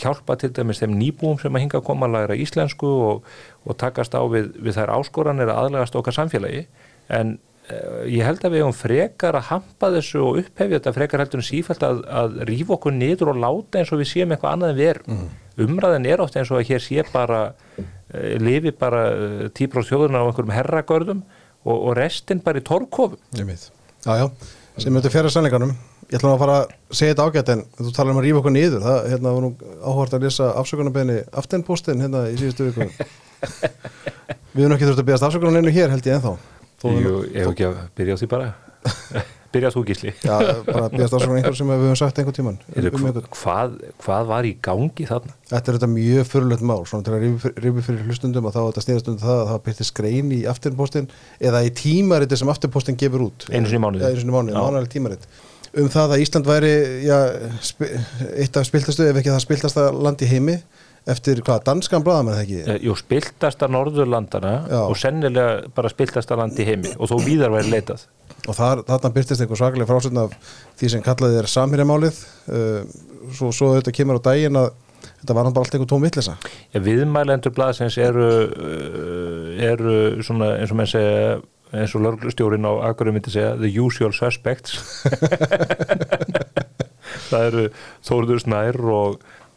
[0.00, 3.26] hjálpa til dæmis þeim nýbúum sem að hinga að koma að læra íslensku og,
[3.66, 6.66] og takast á við, við þær áskoranir að aðlegast okkar samfélagi.
[7.12, 11.24] En uh, ég held að við hefum frekar að hampa þessu og upphefja þetta frekar
[11.24, 14.56] heldur en sífælt að, að rífa okkur niður og láta eins og við séum eitthvað
[14.56, 15.24] annað en við erum.
[15.66, 19.02] Umræðin er oft eins og að hér sé bara uh, lifi bara
[19.56, 21.26] típr á þjóðuna á einhverjum herragörðum
[21.66, 23.18] og, og restin bara í torkofum
[24.78, 25.72] sem myndi fjara sannleikanum
[26.06, 28.38] Ég ætla nú að fara að segja þetta ágætt en þú talar um að rífa
[28.38, 28.82] okkur niður.
[28.84, 29.48] Það hérna, var nú
[29.90, 32.86] áhvert að lesa afsökunarbeginni aftenpostin hérna í síðustu viku.
[34.54, 36.36] Við erum ekki þurft að beðast afsökunar neinu hér held ég ennþá.
[36.86, 38.52] Jú, ég hef ekki að byrja á því bara.
[39.56, 40.12] Byrja þú gísli.
[40.22, 40.36] Já,
[40.68, 43.26] bara beðast afsökunar einhver sem við höfum sagt einhvern tíman Heyrðu, um einhvern.
[43.34, 45.34] hvað, hvað var í gangi þarna?
[45.50, 47.26] Þetta er þetta mjög fyrirlegt mál svona til að
[47.64, 51.10] rífi fyrir, hlustundum og þá þetta snýðast um það að það byrti skrein í aftenpostin
[51.50, 53.48] eða í tímariti sem aftenpostin gefur út.
[53.50, 55.18] Einu sinni mánuði.
[55.76, 56.72] Um það að Ísland væri
[57.04, 57.16] já,
[58.40, 60.54] eitt af spiltastu ef ekki það spiltasta land í heimi
[61.06, 62.60] eftir hvað, danskan bræðamenn eða ekki?
[62.64, 64.78] Eh, Jú, spiltasta Norðurlandana Já.
[64.82, 68.06] og sennilega bara spiltasta land í heimi og þó víðar væri leitað.
[68.46, 70.34] Og þar, þarna byrtist einhver svakalega frásögn af
[70.80, 72.18] því sem kallaði er samhýrjamálið
[72.50, 72.98] uh,
[73.36, 74.72] svo, svo þetta kemur á daginn að
[75.20, 76.36] þetta var hann bara allt einhver tóm vitleysa.
[76.74, 78.30] Já, viðmælendur blaðsins eru,
[79.62, 81.36] eru svona eins og menn segja
[81.74, 84.78] eins og lörglustjórin á Akurum myndi segja the usual suspects.
[87.26, 87.62] Það eru
[88.06, 89.16] Þórður Snær og,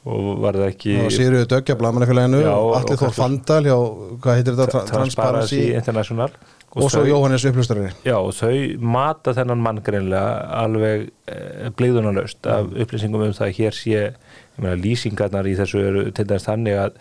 [0.09, 3.13] og var það ekki og Sigriður Döggja, Blamanafélaginu Já, og og Allir Þór.
[3.17, 3.75] Fandal hjá,
[4.23, 6.33] hvað heitir þetta, Tra- Transparency International.
[6.69, 8.53] Og svo þau- Jóhannes upplustari Já, og þau
[8.93, 10.33] mata þennan mann greinlega
[10.63, 11.37] alveg e,
[11.77, 14.03] blíðunarlaust af upplýsingum um það að hér sé
[14.61, 16.91] meina, lýsingarnar í þessu eru til dæmis þannig að,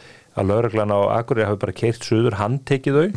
[0.40, 3.08] að lauruglan á Akureyri hafi bara keirt suður, handtekið þau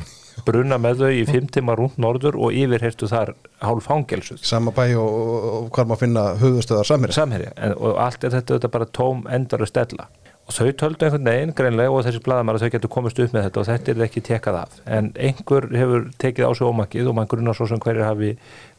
[0.46, 4.42] bruna með þau í fimm tíma rúnt norður og yfirheyrtu þar hálf fangelsuð.
[4.48, 7.18] Sama bæ og, og, og hvar maður finna höfustöðar samherja.
[7.20, 10.10] Samherja en, og allt er þetta, þetta bara tóm endar að stella.
[10.50, 13.62] Og þau töldu einhvern veginn greinlega og þessi bladamæra þau getur komist upp með þetta
[13.62, 14.80] og þetta er ekki tekað af.
[14.90, 18.32] En einhver hefur tekið á sig ómakið og maður grunnar svo sem hverju hafi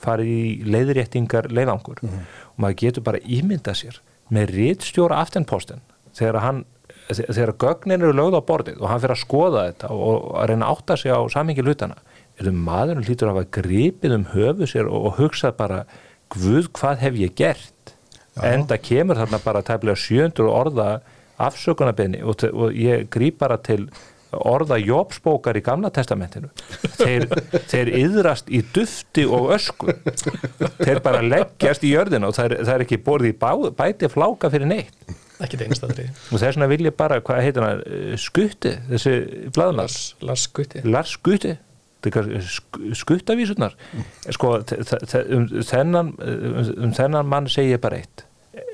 [0.03, 2.03] farið í leiðréttingar leiðangur.
[2.03, 5.81] Og maður getur bara ímynda sér með rítstjóra aftenposten
[6.19, 6.65] þegar hann
[7.21, 10.69] þegar gögnin eru lögð á borðið og hann fyrir að skoða þetta og að reyna
[10.69, 11.99] að átta sig á samingi hlutana
[12.41, 15.85] eða maðurinn hlýtur að hafa gripið um höfu sér og, og hugsað bara
[16.33, 17.93] Guð, hvað hef ég gert?
[18.33, 18.55] Já.
[18.55, 20.87] Enda kemur þarna bara tæmlega 700 orða
[21.43, 23.91] afsökunarbeini og, og ég grýp bara til
[24.33, 26.49] orða jópsbókar í gamla testamentinu
[26.97, 27.27] þeir,
[27.69, 29.93] þeir yðrast í dufti og ösku
[30.81, 34.71] þeir bara leggjast í jörðina og það er, það er ekki borðið bæti fláka fyrir
[34.71, 35.13] neitt
[35.47, 39.19] ekki það einstæðri og þess vegna vil ég bara, hvað heitir hann eh, skutti, þessi
[39.55, 41.59] blaðmar Lars, Lars Gutti Lars Skutti
[42.99, 43.77] skuttavísurnar.
[44.35, 48.25] Sko, um, þennan, um þennan mann segi ég bara eitt.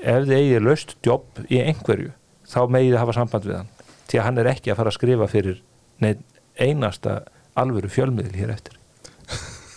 [0.01, 2.15] Ef þið eigið löst jobb í einhverju
[2.49, 3.73] þá megið þið hafa samband við hann.
[4.09, 5.61] Því að hann er ekki að fara að skrifa fyrir
[6.01, 6.25] neinn
[6.59, 7.21] einasta
[7.59, 8.79] alvöru fjölmiðil hér eftir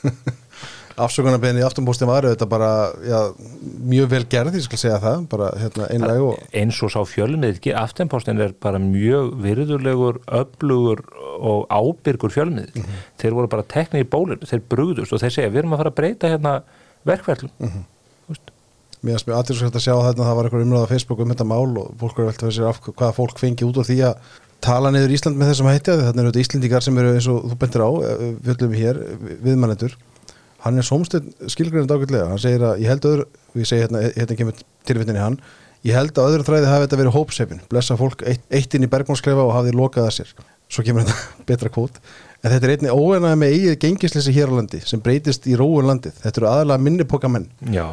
[0.96, 2.72] afsökunarbeginni í aftunbústin var þetta bara
[3.06, 3.20] já,
[3.92, 7.76] mjög vel gerð, ég skal segja það bara hérna, einlega og eins og sá fjölmiðil,
[7.80, 11.06] aftenpostin er bara mjög virðulegur, öflugur
[11.40, 12.86] og ábyrgur fjölmiðil
[13.22, 15.94] þeir voru bara teknir í bólinu, þeir brugðust og þeir segja við erum að fara
[15.94, 16.60] að breyta hérna
[17.08, 17.88] verkverðlum mm
[19.02, 21.46] mér finnst mjög aðtilsvægt að sjá þetta það var eitthvað umræða á Facebook um þetta
[21.50, 24.28] mál og fólk er veltað sér af hvaða fólk fengi út úr því að
[24.62, 27.58] tala niður Ísland með þessum hætti þannig eru þetta Íslendingar sem eru eins og þú
[27.64, 29.00] bentir á eh, fjöllum hér,
[29.42, 29.96] viðmannendur
[30.66, 32.30] hann er sómstöð skilgreinandi ágætlega.
[32.32, 33.28] Hann segir að ég held öðru
[33.60, 35.42] ég segi hérna, hérna kemur tilvittinni hann
[35.88, 38.92] ég held að öðrum þræði hafi þetta verið hópsefin blessa fólk eitt, eitt inn í
[38.92, 40.36] bergmálsklefa og hafði lokað að sér.
[40.72, 41.98] Svo kemur þetta betra kvót.
[42.42, 45.86] En þetta er einni óeinaði með eigið gengisleysi hér á landi sem breytist í róun
[45.86, 46.16] landið.
[46.24, 47.46] Þetta eru aðalega minni pokamenn.
[47.70, 47.86] Já,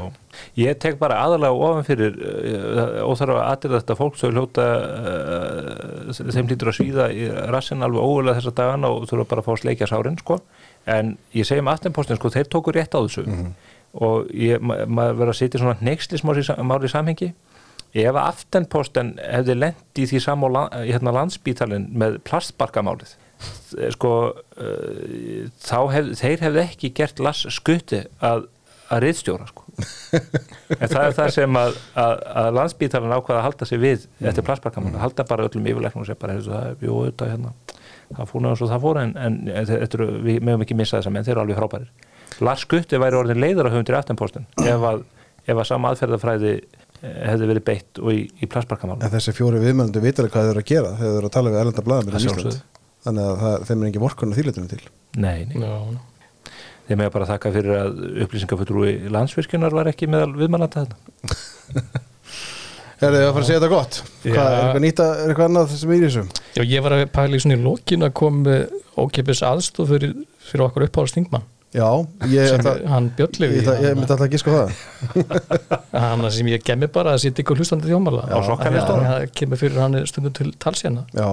[0.56, 6.22] ég tek bara aðalega ofan fyrir uh, óþarf að aðrið þetta fólk svo hljóta uh,
[6.32, 9.62] þeim lítur að svíða í rassin alveg ógulega þessa dagana og þurfa bara að fá
[9.64, 10.40] sleikja sárin sko.
[10.88, 13.26] En ég segi með aftenpostin sko, þeir tóku rétt á þessu.
[13.98, 17.32] Og ég, ma maður verður að setja svona neykslismáli í samhengi.
[17.96, 23.16] Ef að aftenposten hefði lent í því samá hérna, landsbítalinn með plastbarkamálið
[23.94, 28.48] sko uh, þá hef, þeir hefði ekki gert lass skutti að,
[28.90, 29.66] að riðstjóra sko.
[30.78, 34.46] En það er það sem að, að, að landsbítalinn ákvaða að halda sig við eftir
[34.46, 36.38] plastbarkamál, að halda bara öllum yfirleiknum og segja bara,
[36.82, 37.54] jú, þetta hérna
[38.16, 39.38] það fór náttúrulega svo það fór en, en
[39.68, 41.90] þetta við mögum ekki missa þessa menn, þeir eru alveg frábærir.
[42.44, 45.04] Lars Gutti væri orðin leiðar á höfundir aftenpostin ef að,
[45.48, 49.62] ef að sama aðferðafræði eh, hefði verið beitt og í, í plastbarkamál en þessi fjóri
[49.62, 52.24] viðmennandi vitar hvað þau eru að gera þegar þau eru að tala við erlenda Að
[52.26, 52.60] sjálfsögðu.
[53.08, 54.80] þannig að það, þeim er engin vorkunn að þýletunum til.
[55.18, 55.74] Nei, nei, Já,
[56.88, 60.86] þeim er bara að þakka fyrir að upplýsingafutrúi landsvirkjunar var ekki meðal viðmannata
[62.98, 63.98] þetta Er þið að fara að segja þetta gott?
[64.24, 66.24] Hvað, er eitthvað nýta, er eitthvað annað sem er í þessu?
[66.56, 68.64] Já, ég var að pæla í svona í lokin að koma með
[68.98, 70.16] ókipis aðstof fyrir,
[70.48, 71.46] fyrir okkur uppáhaldst þingmann.
[71.76, 71.84] Já,
[72.32, 74.70] ég, sem ætla, hann ég, Björnlegu ætla, ég myndi alltaf að gíska á það.
[76.02, 79.04] Hann sem ég gemmi bara að sitja ykkur hlustandi þjómala Á sokkalistunum?
[79.04, 81.26] það kemur fyrir hann stundum til talsjana Já,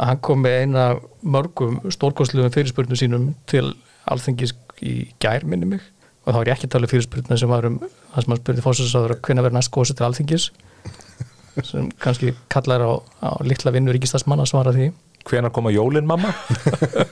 [0.00, 3.66] að hann kom með eina af mörgum stórkostluðum fyrirspurnum sínum til
[4.08, 5.84] alþengis í gær minni mig.
[6.24, 8.40] Og þá er ég ekki að tala um fyrirspurnum sem var um það sem hann
[8.40, 10.48] spurði fórsæðsáður að hvenna verður næst góðsett til alþengis
[11.64, 12.92] sem kannski kallar á,
[13.24, 14.90] á litla vinnu ríkistasmann að svara því.
[15.26, 16.32] Hvenær koma jólin mamma?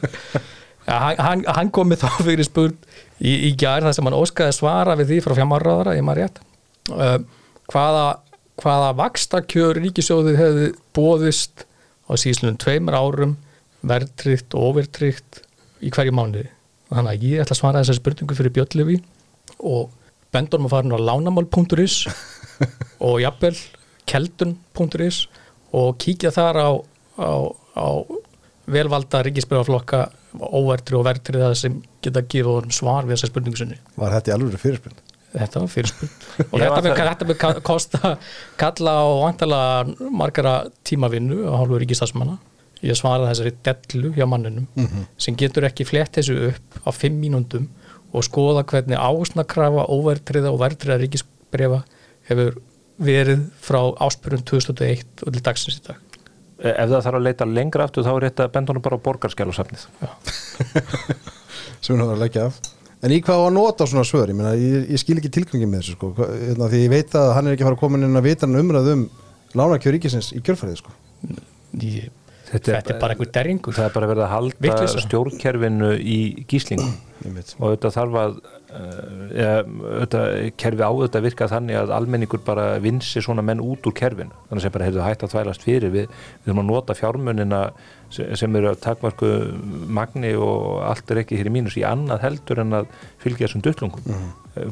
[0.88, 2.76] ja, hann, hann- kom með þá fyrir spurn
[3.18, 6.42] í, í gær þar sem hann óskaði svara við því frá fjármáraðara, ég maður rétt.
[6.92, 7.16] Uh,
[7.72, 8.04] hvaða,
[8.60, 11.64] hvaða vakstakjör ríkisjóðið hefði bóðist
[12.06, 13.36] á síðslunum tveimur árum
[13.84, 15.42] verðtrygt og overtrygt
[15.84, 16.50] í hverju mánuði?
[16.92, 18.98] Þannig að ég ætla að svara þessari spurningu fyrir Björnlefi
[19.64, 19.88] og
[20.34, 21.96] bendunum að fara nú á lánamál.is
[23.06, 23.56] og jafnvel
[24.10, 25.24] keldun.is
[25.74, 26.70] og kíkja þar á,
[27.18, 27.32] á,
[27.74, 27.88] á
[28.70, 33.76] velvalda ríkisbyrðaflokka óvertri og vertri það sem geta gefið honum svar við þessari spurningu sinni.
[34.00, 35.00] Var þetta í alveg fyrirspinn
[35.34, 36.10] þetta var fyrirspurn
[36.52, 38.12] og þetta það- þetta kosta
[38.60, 40.52] kalla á vantalega margara
[40.86, 42.36] tímavinnu á hálfu ríkistasmanna
[42.84, 44.68] ég svara þessari dellu hjá manninum
[45.18, 47.66] sem getur ekki flett þessu upp á fimm mínúndum
[48.14, 51.80] og skoða hvernig ásnakrafa óvertriða og vertriða ríkisbrefa
[52.30, 52.54] hefur
[52.98, 56.00] verið frá áspyrjun 2001 og til dagsins í dag
[56.64, 59.82] Ef það þarf að leita lengra aftur þá er þetta bendunum bara á borgarskjálusafnið
[61.84, 62.60] sem hún var að leggja af
[63.04, 64.30] En í hvað á að nota svona svör?
[64.32, 66.08] Ég, meina, ég, ég skil ekki tilgangi með þessu sko.
[66.16, 68.24] Hva- hérna, því ég veit að hann er ekki að fara að koma inn að
[68.24, 69.02] vita hann umræð um
[69.60, 70.94] lánakjör ríkisins í kjörfærið sko.
[71.84, 72.06] ég,
[72.54, 73.76] þetta, þetta er bara einhver derringur.
[73.76, 75.04] Það er bara verið að halda Vitleysa.
[75.08, 76.18] stjórnkerfinu í
[76.50, 76.92] gíslingu
[77.24, 80.22] og þetta þarf að uh, ja, þetta
[80.60, 84.34] kerfi á þetta að virka þannig að almenningur bara vinsi svona menn út úr kerfinu.
[84.50, 85.94] Þannig sem bara hefur hægt að þvælast fyrir.
[85.94, 87.62] Við, við þurfum að nota fjármunina
[88.14, 89.30] sem, eru að takmarku
[89.94, 92.90] magni og allt er ekki hér í mínus í annað heldur en að
[93.22, 94.28] fylgja þessum duttlungum mm.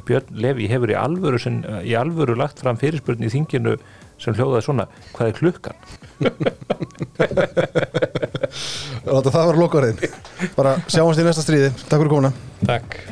[0.07, 1.41] Björn Levi hefur í alvöru,
[1.83, 3.77] í alvöru lagt fram fyrirspurn í þinginu
[4.23, 5.77] sem hljóðaði svona, hvað er klukkan?
[9.03, 9.99] Láta það vera lokaðurinn
[10.57, 12.33] bara sjáumst í næsta stríði, takk fyrir komuna.
[12.63, 13.12] Takk